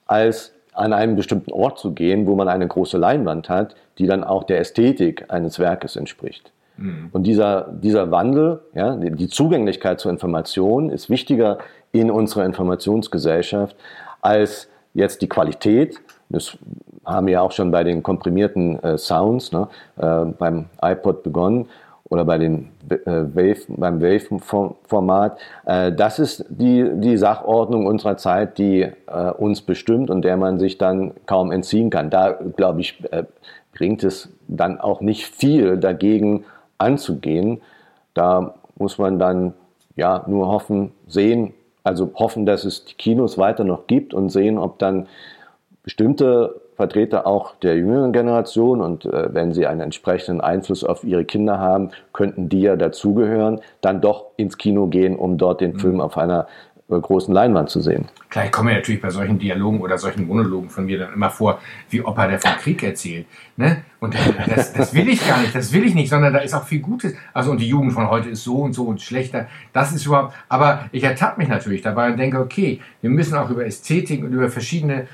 [0.07, 4.23] als an einen bestimmten Ort zu gehen, wo man eine große Leinwand hat, die dann
[4.23, 6.51] auch der Ästhetik eines Werkes entspricht.
[6.79, 7.09] Mhm.
[7.11, 11.59] Und dieser, dieser Wandel, ja, die Zugänglichkeit zur Information ist wichtiger
[11.91, 13.75] in unserer Informationsgesellschaft
[14.21, 15.99] als jetzt die Qualität.
[16.29, 16.57] Das
[17.05, 19.67] haben wir auch schon bei den komprimierten äh, Sounds ne,
[19.97, 21.67] äh, beim iPod begonnen
[22.09, 25.39] oder bei den äh, Wave, beim Wave-Format.
[25.65, 30.59] Äh, das ist die, die Sachordnung unserer Zeit, die äh, uns bestimmt und der man
[30.59, 32.09] sich dann kaum entziehen kann.
[32.09, 33.23] Da, glaube ich, äh,
[33.73, 36.45] bringt es dann auch nicht viel dagegen,
[36.79, 37.61] anzugehen.
[38.13, 39.53] Da muss man dann
[39.95, 41.53] ja nur hoffen, sehen,
[41.83, 45.07] also hoffen, dass es die Kinos weiter noch gibt und sehen, ob dann
[45.83, 51.25] bestimmte Vertreter auch der jüngeren Generation und äh, wenn sie einen entsprechenden Einfluss auf ihre
[51.25, 55.79] Kinder haben, könnten die ja dazugehören, dann doch ins Kino gehen, um dort den mhm.
[55.79, 56.47] Film auf einer
[56.97, 58.07] großen Leinwand zu sehen.
[58.29, 61.29] Klar, ich komme mir natürlich bei solchen Dialogen oder solchen Monologen von mir dann immer
[61.29, 61.59] vor,
[61.89, 63.27] wie Opa, der vom Krieg erzählt.
[63.57, 63.83] Ne?
[63.99, 64.15] Und
[64.47, 66.79] das, das will ich gar nicht, das will ich nicht, sondern da ist auch viel
[66.79, 67.13] Gutes.
[67.33, 69.47] Also und die Jugend von heute ist so und so und schlechter.
[69.71, 73.49] Das ist überhaupt, aber ich ertappe mich natürlich dabei und denke, okay, wir müssen auch
[73.49, 75.07] über Ästhetik und über verschiedene,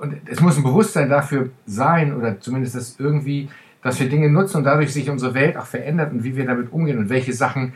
[0.00, 3.48] und es muss ein Bewusstsein dafür sein, oder zumindest das irgendwie,
[3.82, 6.72] dass wir Dinge nutzen und dadurch sich unsere Welt auch verändert und wie wir damit
[6.72, 7.72] umgehen und welche Sachen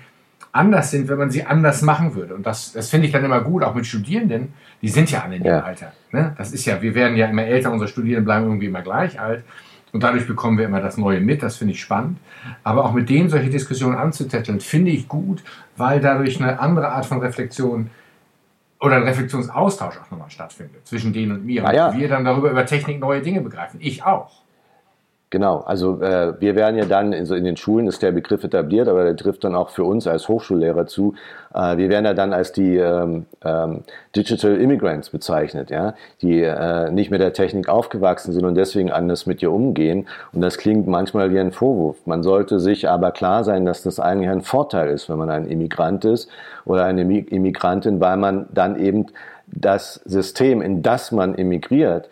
[0.53, 2.35] anders sind, wenn man sie anders machen würde.
[2.35, 4.53] Und das, das finde ich dann immer gut, auch mit Studierenden.
[4.83, 5.61] Die sind ja alle in dem ja.
[5.61, 5.93] Alter.
[6.13, 6.35] Ne?
[6.37, 9.45] Das ist ja, wir werden ja immer älter, unsere Studierenden bleiben irgendwie immer gleich alt.
[9.93, 12.19] Und dadurch bekommen wir immer das Neue mit, das finde ich spannend.
[12.65, 15.43] Aber auch mit denen solche Diskussionen anzuzetteln, finde ich gut,
[15.77, 17.91] weil dadurch eine andere Art von Reflexion
[18.81, 21.67] oder ein Reflexionsaustausch auch nochmal stattfindet zwischen denen und mir.
[21.67, 21.89] Ah, ja.
[21.89, 23.79] Und wir dann darüber über Technik neue Dinge begreifen.
[23.81, 24.42] Ich auch.
[25.33, 28.45] Genau, also äh, wir werden ja dann, in, so in den Schulen ist der Begriff
[28.45, 31.15] etabliert, aber der trifft dann auch für uns als Hochschullehrer zu.
[31.55, 33.81] Äh, wir werden ja dann als die ähm, ähm,
[34.15, 39.25] Digital Immigrants bezeichnet, ja, die äh, nicht mit der Technik aufgewachsen sind und deswegen anders
[39.25, 40.07] mit ihr umgehen.
[40.35, 41.97] Und das klingt manchmal wie ein Vorwurf.
[42.05, 45.47] Man sollte sich aber klar sein, dass das eigentlich ein Vorteil ist, wenn man ein
[45.47, 46.29] Immigrant ist
[46.67, 49.07] oder eine Immigrantin, weil man dann eben
[49.47, 52.11] das System, in das man immigriert,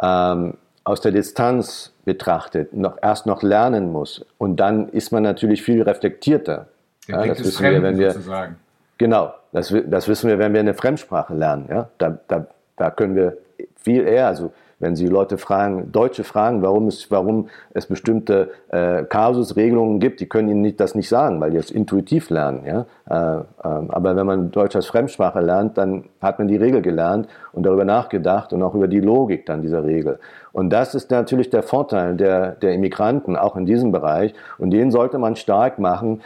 [0.00, 0.54] ähm,
[0.84, 4.26] aus der Distanz betrachtet, noch, erst noch lernen muss.
[4.36, 6.66] Und dann ist man natürlich viel reflektierter.
[7.06, 8.56] Ja, das wissen wir, wenn wir, sozusagen.
[8.98, 11.66] Genau, das, das wissen wir, wenn wir eine Fremdsprache lernen.
[11.70, 11.88] Ja?
[11.98, 12.46] Da, da,
[12.76, 13.36] da können wir
[13.76, 19.04] viel eher, also wenn Sie Leute fragen, Deutsche fragen, warum es, warum es bestimmte äh,
[19.04, 22.64] Kasusregelungen gibt, die können Ihnen nicht, das nicht sagen, weil die es intuitiv lernen.
[22.64, 22.86] Ja?
[23.08, 27.28] Äh, äh, aber wenn man Deutsch als Fremdsprache lernt, dann hat man die Regel gelernt
[27.52, 30.18] und darüber nachgedacht und auch über die Logik dann dieser Regel.
[30.52, 34.34] Und das ist natürlich der Vorteil der, der Immigranten, auch in diesem Bereich.
[34.58, 36.22] Und den sollte man stark machen.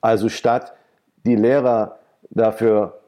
[0.00, 0.72] Also statt
[1.24, 1.98] die Lehrer
[2.30, 3.00] dafür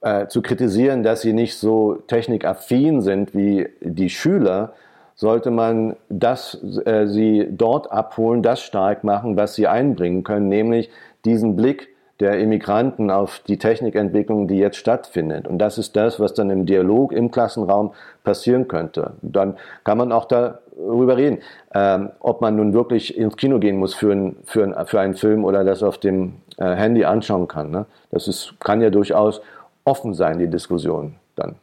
[0.00, 4.72] äh, zu kritisieren, dass sie nicht so technikaffin sind wie die Schüler,
[5.14, 10.90] sollte man das, äh, sie dort abholen, das stark machen, was sie einbringen können, nämlich
[11.24, 11.91] diesen Blick
[12.22, 15.48] der Immigranten auf die Technikentwicklung, die jetzt stattfindet.
[15.48, 17.92] Und das ist das, was dann im Dialog im Klassenraum
[18.22, 19.14] passieren könnte.
[19.22, 21.38] Dann kann man auch darüber reden,
[21.74, 25.14] ähm, ob man nun wirklich ins Kino gehen muss für, ein, für, ein, für einen
[25.14, 27.70] Film oder das auf dem äh, Handy anschauen kann.
[27.70, 27.86] Ne?
[28.12, 29.42] Das ist, kann ja durchaus
[29.84, 31.56] offen sein, die Diskussion dann.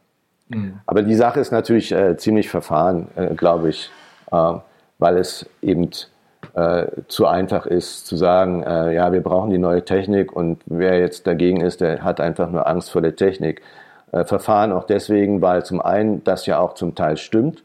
[0.48, 0.80] Mhm.
[0.84, 3.90] Aber die Sache ist natürlich äh, ziemlich verfahren, äh, glaube ich,
[4.30, 4.52] äh,
[4.98, 5.88] weil es eben
[6.60, 10.98] äh, zu einfach ist zu sagen, äh, ja, wir brauchen die neue Technik und wer
[10.98, 13.62] jetzt dagegen ist, der hat einfach nur Angst vor der Technik.
[14.12, 17.62] Äh, verfahren auch deswegen, weil zum einen das ja auch zum Teil stimmt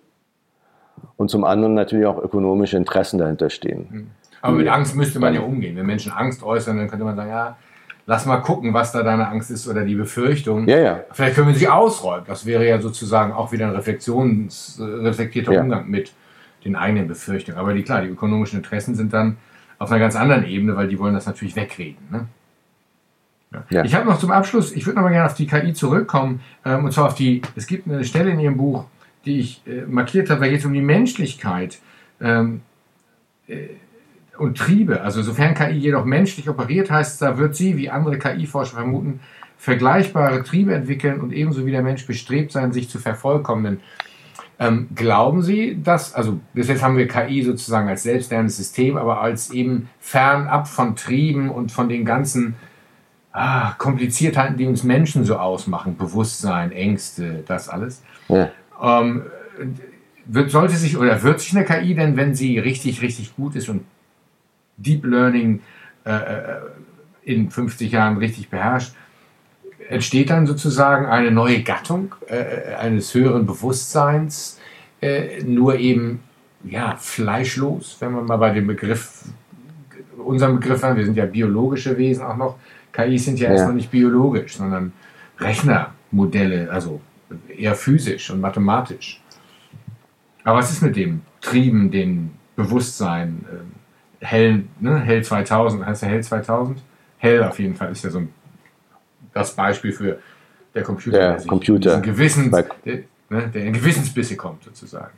[1.18, 3.88] und zum anderen natürlich auch ökonomische Interessen dahinter stehen.
[3.90, 4.12] Mhm.
[4.42, 5.76] Aber mit Angst müsste man ja umgehen.
[5.76, 7.58] Wenn Menschen Angst äußern, dann könnte man sagen, ja,
[8.06, 10.68] lass mal gucken, was da deine Angst ist oder die Befürchtung.
[10.68, 11.00] Ja, ja.
[11.12, 12.26] Vielleicht können wir sie ausräumen.
[12.28, 15.62] Das wäre ja sozusagen auch wieder ein reflektierter ja.
[15.62, 16.14] Umgang mit
[16.66, 17.58] den eigenen Befürchtungen.
[17.58, 19.38] Aber die, klar, die ökonomischen Interessen sind dann
[19.78, 22.08] auf einer ganz anderen Ebene, weil die wollen das natürlich wegreden.
[22.12, 22.28] Ne?
[23.70, 23.86] Ja.
[23.86, 26.86] Ich habe noch zum Abschluss, ich würde noch mal gerne auf die KI zurückkommen, ähm,
[26.86, 28.86] und zwar auf die, es gibt eine Stelle in Ihrem Buch,
[29.26, 31.80] die ich äh, markiert habe, da geht es um die Menschlichkeit.
[32.20, 32.62] Ähm,
[33.48, 33.68] äh,
[34.38, 35.02] und Triebe.
[35.02, 39.22] Also sofern KI jedoch menschlich operiert, heißt da wird sie, wie andere KI-Forscher vermuten,
[39.58, 43.80] vergleichbare Triebe entwickeln und ebenso wie der Mensch bestrebt sein, sich zu vervollkommnen.
[44.58, 49.20] Ähm, glauben Sie, dass, also bis jetzt haben wir KI sozusagen als selbstlernendes System, aber
[49.20, 52.56] als eben fernab von Trieben und von den ganzen
[53.34, 58.02] ah, Kompliziertheiten, die uns Menschen so ausmachen, Bewusstsein, Ängste, das alles.
[58.30, 58.50] Ja.
[58.82, 59.24] Ähm,
[60.26, 63.68] wird, sollte sich oder wird sich eine KI denn, wenn sie richtig, richtig gut ist
[63.68, 63.84] und
[64.78, 65.62] Deep Learning
[66.06, 66.62] äh, äh
[67.24, 68.94] in 50 Jahren richtig beherrscht,
[69.90, 74.60] entsteht dann sozusagen eine neue Gattung äh, äh, eines höheren Bewusstseins,
[75.02, 76.22] äh, nur eben
[76.64, 79.24] ja, fleischlos, wenn man mal bei dem Begriff,
[80.18, 82.56] unserem Begriff an, wir sind ja biologische Wesen auch noch,
[82.92, 83.54] KIs sind ja, ja.
[83.54, 84.94] erstmal nicht biologisch, sondern
[85.40, 87.02] Rechnermodelle, also
[87.48, 89.22] eher physisch und mathematisch.
[90.44, 95.00] Aber was ist mit dem Trieben, dem Bewusstsein, äh, Hell, ne?
[95.02, 96.82] Hell 2000, heißt der Hell 2000?
[97.18, 98.30] Hell auf jeden Fall ist ja so ein,
[99.36, 100.18] das Beispiel für
[100.74, 102.02] der Computer, der, der Computer.
[102.02, 102.66] Gewissen, der,
[103.30, 105.14] ne, der in Gewissensbisse kommt, sozusagen.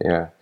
[0.00, 0.32] Ja.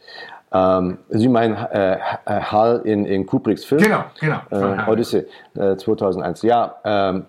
[0.53, 3.83] Ähm, Sie meinen äh, Hall in, in Kubricks Film?
[3.83, 4.41] Genau, genau.
[4.51, 6.43] Äh, Odyssey äh, 2001.
[6.43, 7.25] Ja, ähm,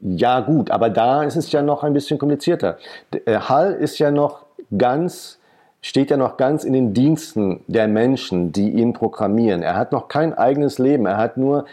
[0.00, 2.78] ja, gut, aber da ist es ja noch ein bisschen komplizierter.
[3.10, 4.46] Äh, Hall ist ja noch
[4.76, 5.38] ganz
[5.80, 9.62] steht er noch ganz in den Diensten der Menschen, die ihn programmieren.
[9.62, 11.66] Er hat noch kein eigenes Leben, er hat nur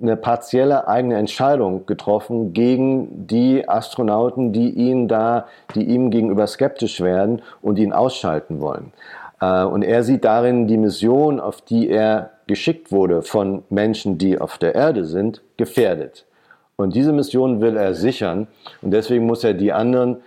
[0.00, 7.00] eine partielle eigene Entscheidung getroffen gegen die Astronauten, die ihn da, die ihm gegenüber skeptisch
[7.00, 8.92] werden und ihn ausschalten wollen.
[9.40, 14.40] Äh, und er sieht darin die Mission, auf die er geschickt wurde von Menschen, die
[14.40, 16.24] auf der Erde sind, gefährdet.
[16.76, 18.48] Und diese Mission will er sichern
[18.80, 20.22] und deswegen muss er die anderen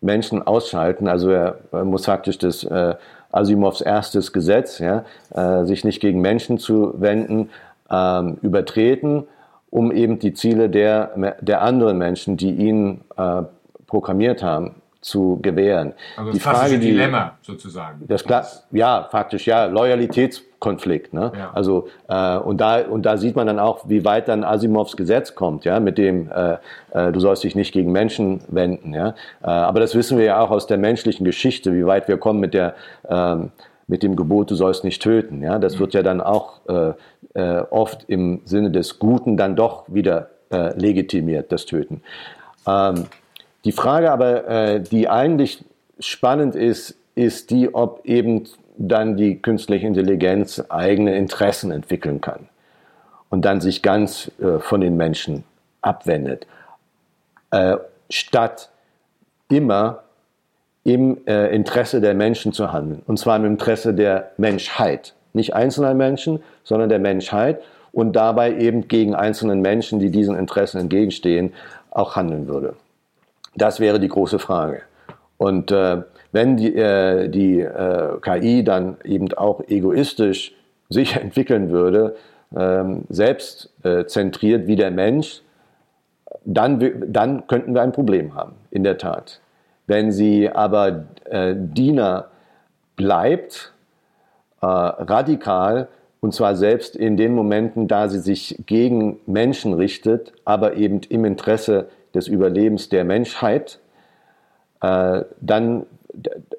[0.00, 1.08] Menschen ausschalten.
[1.08, 2.94] Also er, muss faktisch das äh,
[3.32, 5.04] Asimovs erstes Gesetz, ja,
[5.34, 7.50] äh, sich nicht gegen Menschen zu wenden,
[7.90, 9.24] ähm, übertreten,
[9.70, 13.42] um eben die Ziele der, der anderen Menschen, die ihn äh,
[13.86, 14.76] programmiert haben,
[15.06, 15.92] zu gewähren.
[16.16, 18.04] Also das die Frage, die, Dilemma sozusagen.
[18.08, 21.14] Das, ja, faktisch ja, Loyalitätskonflikt.
[21.14, 21.30] Ne?
[21.36, 21.50] Ja.
[21.54, 25.36] Also äh, und da und da sieht man dann auch, wie weit dann Asimovs Gesetz
[25.36, 26.56] kommt, ja, mit dem äh,
[26.90, 29.10] äh, du sollst dich nicht gegen Menschen wenden, ja.
[29.42, 32.40] Äh, aber das wissen wir ja auch aus der menschlichen Geschichte, wie weit wir kommen
[32.40, 32.74] mit der
[33.08, 33.52] ähm,
[33.88, 35.40] mit dem Gebot, du sollst nicht töten.
[35.42, 35.78] Ja, das mhm.
[35.78, 36.54] wird ja dann auch
[37.36, 42.02] äh, oft im Sinne des Guten dann doch wieder äh, legitimiert, das Töten.
[42.66, 43.06] Ähm,
[43.64, 45.64] die Frage aber, äh, die eigentlich
[46.00, 48.44] spannend ist, ist die, ob eben
[48.78, 52.48] dann die künstliche Intelligenz eigene Interessen entwickeln kann
[53.30, 55.44] und dann sich ganz äh, von den Menschen
[55.82, 56.46] abwendet,
[57.50, 57.76] äh,
[58.10, 58.70] statt
[59.48, 60.04] immer
[60.84, 63.02] im äh, Interesse der Menschen zu handeln.
[63.06, 65.15] Und zwar im Interesse der Menschheit.
[65.36, 67.60] Nicht einzelner Menschen, sondern der Menschheit.
[67.92, 71.52] Und dabei eben gegen einzelne Menschen, die diesen Interessen entgegenstehen,
[71.90, 72.74] auch handeln würde.
[73.54, 74.82] Das wäre die große Frage.
[75.38, 80.54] Und äh, wenn die, äh, die äh, KI dann eben auch egoistisch
[80.88, 82.16] sich entwickeln würde,
[82.56, 85.42] ähm, selbst äh, zentriert wie der Mensch,
[86.44, 89.40] dann, dann könnten wir ein Problem haben, in der Tat.
[89.86, 92.28] Wenn sie aber äh, Diener
[92.96, 93.72] bleibt,
[94.66, 95.88] radikal,
[96.20, 101.24] und zwar selbst in den Momenten, da sie sich gegen Menschen richtet, aber eben im
[101.24, 103.78] Interesse des Überlebens der Menschheit,
[104.80, 105.86] äh, dann,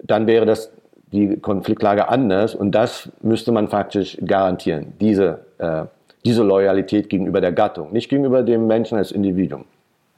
[0.03, 0.71] dann wäre das
[1.11, 5.83] die Konfliktlage anders und das müsste man faktisch garantieren, diese, äh,
[6.25, 9.65] diese Loyalität gegenüber der Gattung, nicht gegenüber dem Menschen als Individuum.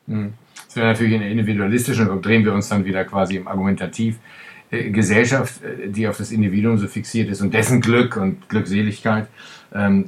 [0.08, 0.34] Mhm.
[0.66, 5.64] Das wäre natürlich individualistische, und drehen wir uns dann wieder quasi im Argumentativ, äh, Gesellschaft,
[5.64, 9.28] äh, die auf das Individuum so fixiert ist und dessen Glück und Glückseligkeit.
[9.74, 10.06] Ähm,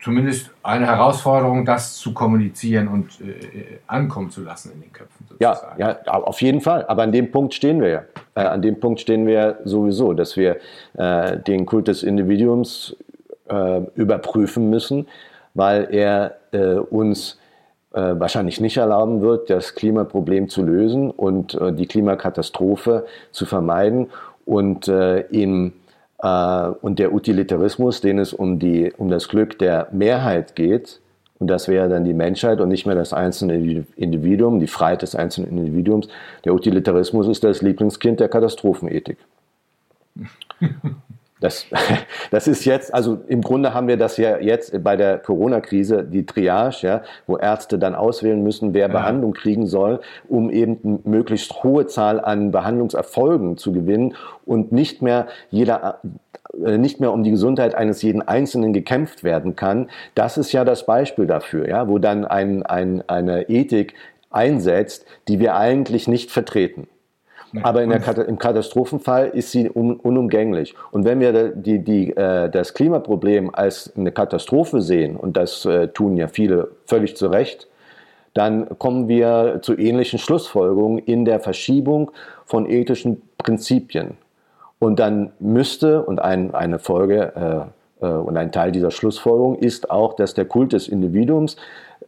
[0.00, 5.26] zumindest eine Herausforderung, das zu kommunizieren und äh, ankommen zu lassen in den Köpfen.
[5.28, 5.80] Sozusagen.
[5.80, 6.84] Ja, ja, auf jeden Fall.
[6.86, 8.02] Aber an dem Punkt stehen wir ja.
[8.34, 10.58] Äh, an dem Punkt stehen wir sowieso, dass wir
[10.94, 12.96] äh, den Kult des Individuums
[13.48, 15.06] äh, überprüfen müssen,
[15.54, 17.37] weil er äh, uns äh,
[17.98, 24.08] wahrscheinlich nicht erlauben wird, das Klimaproblem zu lösen und die Klimakatastrophe zu vermeiden
[24.44, 25.72] und im
[26.20, 31.00] äh, und der Utilitarismus, den es um, die, um das Glück der Mehrheit geht,
[31.38, 35.14] und das wäre dann die Menschheit und nicht mehr das einzelne Individuum, die Freiheit des
[35.14, 36.08] einzelnen Individuums.
[36.44, 39.18] Der Utilitarismus ist das Lieblingskind der Katastrophenethik.
[41.40, 41.66] Das,
[42.30, 46.26] das ist jetzt, also im Grunde haben wir das ja jetzt bei der Corona-Krise, die
[46.26, 48.92] Triage, ja, wo Ärzte dann auswählen müssen, wer ja.
[48.92, 54.14] Behandlung kriegen soll, um eben eine möglichst hohe Zahl an Behandlungserfolgen zu gewinnen
[54.44, 56.00] und nicht mehr jeder,
[56.64, 59.90] äh, nicht mehr um die Gesundheit eines jeden Einzelnen gekämpft werden kann.
[60.14, 63.94] Das ist ja das Beispiel dafür, ja, wo dann ein, ein, eine Ethik
[64.30, 66.88] einsetzt, die wir eigentlich nicht vertreten.
[67.62, 70.74] Aber in der, im Katastrophenfall ist sie un, unumgänglich.
[70.90, 75.88] Und wenn wir die, die, äh, das Klimaproblem als eine Katastrophe sehen, und das äh,
[75.88, 77.68] tun ja viele völlig zu Recht,
[78.34, 82.10] dann kommen wir zu ähnlichen Schlussfolgerungen in der Verschiebung
[82.44, 84.18] von ethischen Prinzipien.
[84.78, 87.68] Und dann müsste, und ein, eine Folge
[88.00, 91.56] äh, äh, und ein Teil dieser Schlussfolgerung ist auch, dass der Kult des Individuums,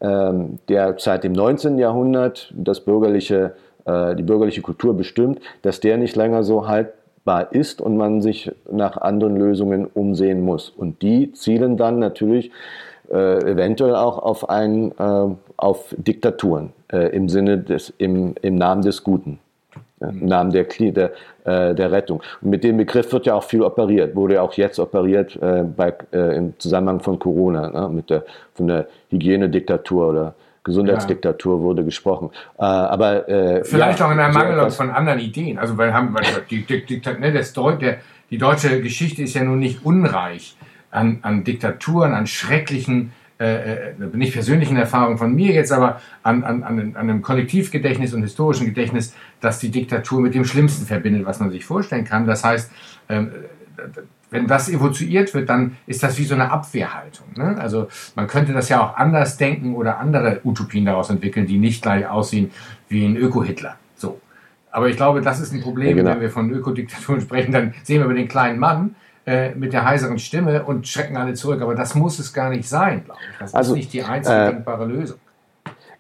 [0.01, 1.79] ähm, der seit dem 19.
[1.79, 3.55] Jahrhundert das bürgerliche
[3.85, 8.51] äh, die bürgerliche Kultur bestimmt, dass der nicht länger so haltbar ist und man sich
[8.71, 10.71] nach anderen Lösungen umsehen muss.
[10.71, 12.51] Und die zielen dann natürlich
[13.11, 18.83] äh, eventuell auch auf, ein, äh, auf Diktaturen äh, im Sinne des, im, im Namen
[18.83, 19.39] des Guten.
[20.01, 21.11] Im Namen der, der,
[21.45, 22.23] äh, der Rettung.
[22.41, 25.63] Und mit dem Begriff wird ja auch viel operiert, wurde ja auch jetzt operiert äh,
[25.63, 28.25] bei, im Zusammenhang von Corona, ne, mit der,
[28.55, 30.35] von der Hygienediktatur oder
[30.65, 31.63] Gesundheitsdiktatur ja.
[31.63, 32.31] wurde gesprochen.
[32.59, 35.59] Äh, aber äh, vielleicht ja, auch in der Mangel von anderen Ideen.
[35.59, 37.99] Also weil haben weil die, die, die, ne, das Deu der,
[38.31, 40.57] die deutsche Geschichte ist ja nun nicht unreich
[40.91, 46.45] an, an Diktaturen, an schrecklichen äh, äh, nicht persönlichen Erfahrungen von mir jetzt, aber an,
[46.45, 51.41] an, an, einem Kollektivgedächtnis und historischen Gedächtnis, das die Diktatur mit dem Schlimmsten verbindet, was
[51.41, 52.27] man sich vorstellen kann.
[52.27, 52.71] Das heißt,
[53.09, 53.31] ähm,
[54.31, 57.27] wenn das evoziert wird, dann ist das wie so eine Abwehrhaltung.
[57.37, 57.57] Ne?
[57.59, 61.83] Also man könnte das ja auch anders denken oder andere Utopien daraus entwickeln, die nicht
[61.83, 62.51] gleich aussehen
[62.89, 63.77] wie ein Öko-Hitler.
[63.97, 64.21] So.
[64.71, 66.11] Aber ich glaube, das ist ein Problem, ja, genau.
[66.13, 68.95] wenn wir von Ökodiktaturen sprechen, dann sehen wir über den kleinen Mann
[69.27, 71.61] äh, mit der heiseren Stimme und schrecken alle zurück.
[71.61, 73.39] Aber das muss es gar nicht sein, glaube ich.
[73.39, 75.19] Das also, ist nicht die einzige äh, denkbare Lösung.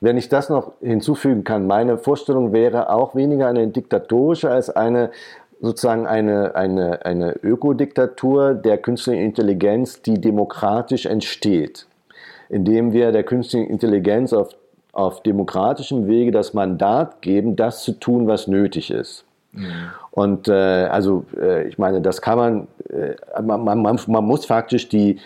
[0.02, 5.10] Wenn ich das noch hinzufügen kann, meine Vorstellung wäre auch weniger eine diktatorische als eine
[5.60, 11.86] sozusagen eine, eine, eine Ökodiktatur der künstlichen Intelligenz, die demokratisch entsteht,
[12.48, 14.54] indem wir der künstlichen Intelligenz auf
[14.92, 19.24] auf demokratischem Wege das Mandat geben, das zu tun, was nötig ist.
[19.52, 19.66] Mhm.
[20.10, 24.88] Und äh, also äh, ich meine, das kann man, äh, man, man, man, muss faktisch
[24.88, 25.18] die,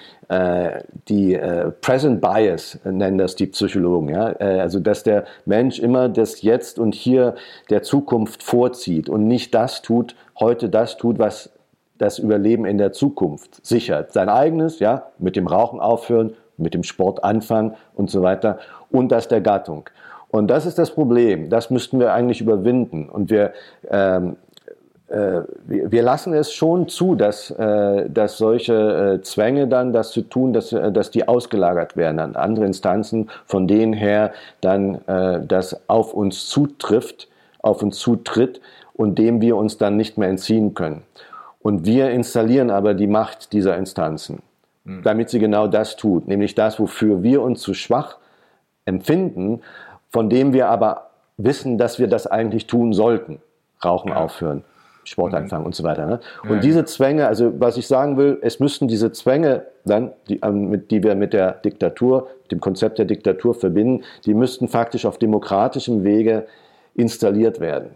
[1.08, 4.08] die äh, Present Bias nennen das die Psychologen.
[4.08, 4.30] Ja?
[4.40, 7.34] Äh, also dass der Mensch immer das Jetzt und Hier
[7.70, 11.50] der Zukunft vorzieht und nicht das tut, heute das tut, was
[11.98, 14.12] das Überleben in der Zukunft sichert.
[14.12, 18.58] Sein eigenes, ja, mit dem Rauchen aufhören, mit dem Sport anfangen und so weiter
[18.90, 19.88] und das der Gattung.
[20.34, 21.48] Und das ist das Problem.
[21.48, 23.08] Das müssten wir eigentlich überwinden.
[23.08, 23.52] Und wir,
[23.88, 24.43] ähm, äh,
[25.08, 30.52] wir lassen es schon zu, dass, äh, dass solche äh, Zwänge dann das zu tun,
[30.52, 34.32] dass, äh, dass die ausgelagert werden an andere Instanzen, von denen her
[34.62, 37.28] dann äh, das auf uns zutrifft,
[37.60, 38.60] auf uns zutritt
[38.94, 41.02] und dem wir uns dann nicht mehr entziehen können.
[41.60, 44.42] Und wir installieren aber die Macht dieser Instanzen,
[44.84, 45.02] mhm.
[45.02, 48.16] damit sie genau das tut, nämlich das, wofür wir uns zu schwach
[48.84, 49.62] empfinden,
[50.10, 53.40] von dem wir aber wissen, dass wir das eigentlich tun sollten.
[53.84, 54.16] Rauchen ja.
[54.16, 54.64] aufhören,
[55.04, 55.38] Sport mhm.
[55.38, 56.06] anfangen und so weiter.
[56.06, 56.20] Ne?
[56.42, 60.40] Und ja, diese Zwänge, also was ich sagen will, es müssten diese Zwänge dann, die,
[60.42, 65.18] ähm, die wir mit der Diktatur, dem Konzept der Diktatur verbinden, die müssten faktisch auf
[65.18, 66.46] demokratischem Wege
[66.94, 67.90] installiert werden.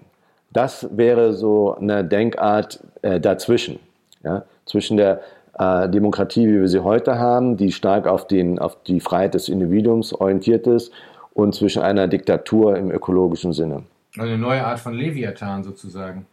[0.53, 3.79] Das wäre so eine Denkart äh, dazwischen,
[4.25, 4.45] ja?
[4.65, 5.21] zwischen der
[5.59, 9.49] äh, Demokratie, wie wir sie heute haben, die stark auf, den, auf die Freiheit des
[9.49, 10.93] Individuums orientiert ist,
[11.39, 13.85] und zwischen einer Diktatur im ökologischen Sinne.
[14.17, 16.27] Also eine neue Art von Leviathan sozusagen.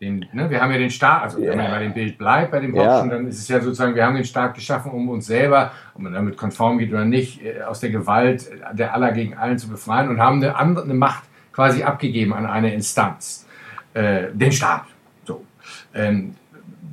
[0.00, 2.60] Den, ne, wir haben ja den Staat, also wenn man bei dem Bild bleibt, bei
[2.60, 3.14] dem Boxen, ja.
[3.14, 6.12] dann ist es ja sozusagen, wir haben den Staat geschaffen, um uns selber, ob man
[6.12, 10.08] damit konform geht oder nicht, äh, aus der Gewalt der aller gegen allen zu befreien
[10.08, 13.46] und haben eine, andere, eine Macht quasi abgegeben an eine Instanz,
[13.94, 14.84] äh, den Staat.
[15.24, 15.44] So.
[15.94, 16.34] Ähm,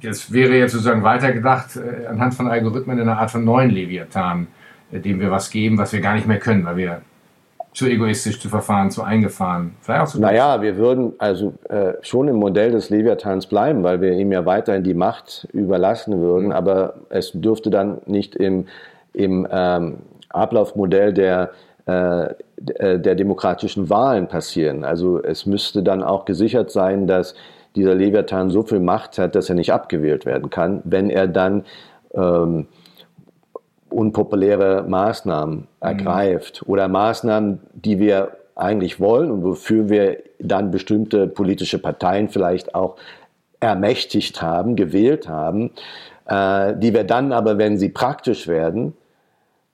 [0.02, 4.48] das wäre jetzt sozusagen weitergedacht äh, anhand von Algorithmen in einer Art von neuen Leviathan
[4.92, 7.02] dem wir was geben, was wir gar nicht mehr können, weil wir
[7.74, 9.76] zu egoistisch zu verfahren, zu eingefahren.
[9.82, 14.02] Vielleicht auch zu naja, wir würden also äh, schon im Modell des Leviathans bleiben, weil
[14.02, 16.52] wir ihm ja weiterhin die Macht überlassen würden, mhm.
[16.52, 18.68] aber es dürfte dann nicht im,
[19.14, 19.98] im ähm,
[20.30, 21.52] Ablaufmodell der,
[21.88, 24.84] äh, äh der demokratischen Wahlen passieren.
[24.84, 27.36] Also es müsste dann auch gesichert sein, dass
[27.78, 31.64] dieser Leviathan so viel Macht hat, dass er nicht abgewählt werden kann, wenn er dann
[32.14, 32.68] ähm,
[33.92, 35.68] unpopuläre Maßnahmen mhm.
[35.80, 42.76] ergreift oder Maßnahmen, die wir eigentlich wollen und wofür wir dann bestimmte politische Parteien vielleicht
[42.76, 42.98] auch
[43.60, 45.72] ermächtigt haben, gewählt haben,
[46.26, 48.94] äh, die wir dann aber, wenn sie praktisch werden,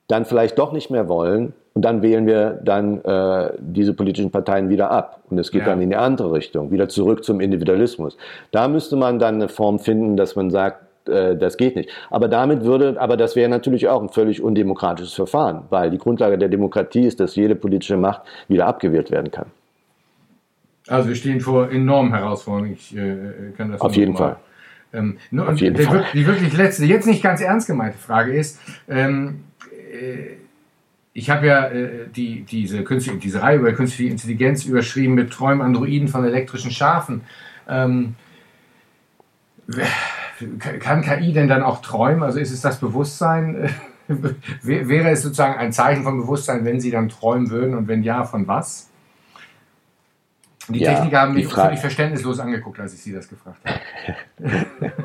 [0.08, 4.70] dann vielleicht doch nicht mehr wollen und dann wählen wir dann äh, diese politischen Parteien
[4.70, 5.68] wieder ab und es geht ja.
[5.68, 8.18] dann in die andere Richtung, wieder zurück zum Individualismus.
[8.52, 11.90] Da müsste man dann eine Form finden, dass man sagt, äh, das geht nicht.
[12.10, 16.38] Aber damit würde, aber das wäre natürlich auch ein völlig undemokratisches Verfahren, weil die Grundlage
[16.38, 19.48] der Demokratie ist, dass jede politische Macht wieder abgewählt werden kann.
[20.88, 22.74] Also wir stehen vor enormen Herausforderungen.
[22.74, 24.38] Ich äh, kann das Auf jeden Fall.
[24.94, 26.06] Ähm, Auf jeden die, Fall.
[26.14, 29.44] Die wirklich letzte, jetzt nicht ganz ernst gemeinte Frage ist, ähm,
[29.92, 30.38] äh,
[31.14, 35.62] ich habe ja äh, die, diese, künstliche, diese Reihe über künstliche Intelligenz überschrieben mit Träumen
[35.62, 37.22] Androiden von elektrischen Schafen.
[37.68, 38.16] Ähm,
[40.80, 42.24] kann KI denn dann auch träumen?
[42.24, 43.70] Also ist es das Bewusstsein?
[44.64, 48.24] Wäre es sozusagen ein Zeichen von Bewusstsein, wenn sie dann träumen würden und wenn ja,
[48.24, 48.90] von was?
[50.70, 54.66] Die ja, Techniker haben mich völlig verständnislos angeguckt, als ich sie das gefragt habe.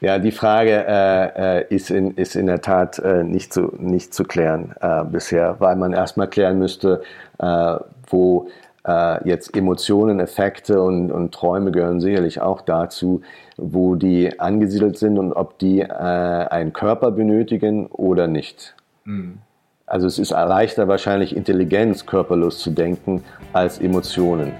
[0.00, 4.12] ja, die Frage äh, äh, ist, in, ist in der Tat äh, nicht, zu, nicht
[4.12, 7.02] zu klären äh, bisher, weil man erstmal klären müsste,
[7.38, 7.76] äh,
[8.08, 8.48] wo
[8.88, 13.20] äh, jetzt Emotionen, Effekte und, und Träume gehören sicherlich auch dazu,
[13.56, 18.74] wo die angesiedelt sind und ob die äh, einen Körper benötigen oder nicht.
[19.04, 19.38] Mhm.
[19.86, 24.52] Also es ist leichter wahrscheinlich Intelligenz körperlos zu denken als Emotionen.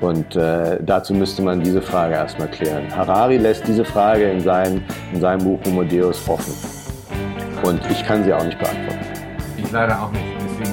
[0.00, 2.84] Und äh, dazu müsste man diese Frage erstmal klären.
[2.94, 4.82] Harari lässt diese Frage in seinem,
[5.12, 6.54] in seinem Buch Homo Deus offen.
[7.62, 9.00] Und ich kann sie auch nicht beantworten.
[9.58, 10.29] Ich leider auch nicht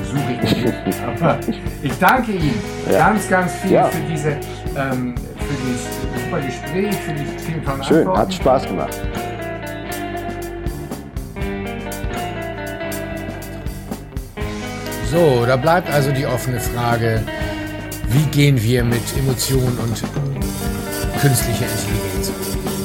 [0.07, 0.99] suche ich den nicht.
[1.05, 1.39] Aber
[1.81, 3.09] ich danke Ihnen ja.
[3.09, 3.85] ganz, ganz viel ja.
[3.85, 4.29] für diese
[4.75, 5.15] ähm,
[5.47, 5.85] für dieses
[6.25, 8.19] super Gespräch, für die vielen tollen Schön, Antworten.
[8.19, 9.01] hat Spaß gemacht.
[15.09, 17.23] So, da bleibt also die offene Frage,
[18.09, 20.03] wie gehen wir mit Emotionen und
[21.21, 22.29] künstlicher Intelligenz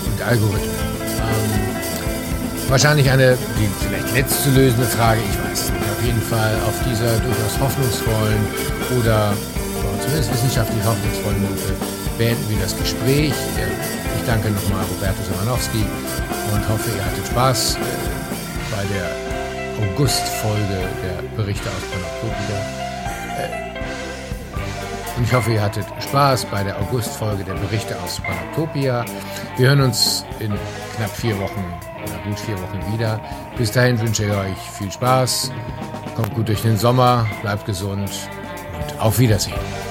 [0.07, 0.71] und Algorithmen?
[1.19, 7.19] Ähm, wahrscheinlich eine, die vielleicht letzte lösende Frage, ich weiß nicht jeden Fall auf dieser
[7.21, 8.45] durchaus hoffnungsvollen
[8.99, 9.35] oder
[10.01, 11.75] zumindest wissenschaftlich hoffnungsvollen Note
[12.19, 13.33] beenden wir das Gespräch.
[13.33, 15.85] Ich danke nochmal Roberto Simanowski
[16.53, 17.79] und hoffe, ihr hattet Spaß äh,
[18.71, 22.59] bei der August-Folge der Berichte aus Panoptopia.
[23.39, 23.73] Äh,
[25.17, 29.05] und ich hoffe, ihr hattet Spaß bei der August-Folge der Berichte aus Panoptopia.
[29.57, 30.53] Wir hören uns in
[30.97, 31.65] knapp vier Wochen
[32.05, 33.21] oder gut vier Wochen wieder.
[33.57, 35.51] Bis dahin wünsche ich euch viel Spaß,
[36.15, 38.11] kommt gut durch den Sommer, bleibt gesund
[38.75, 39.82] und auf Wiedersehen.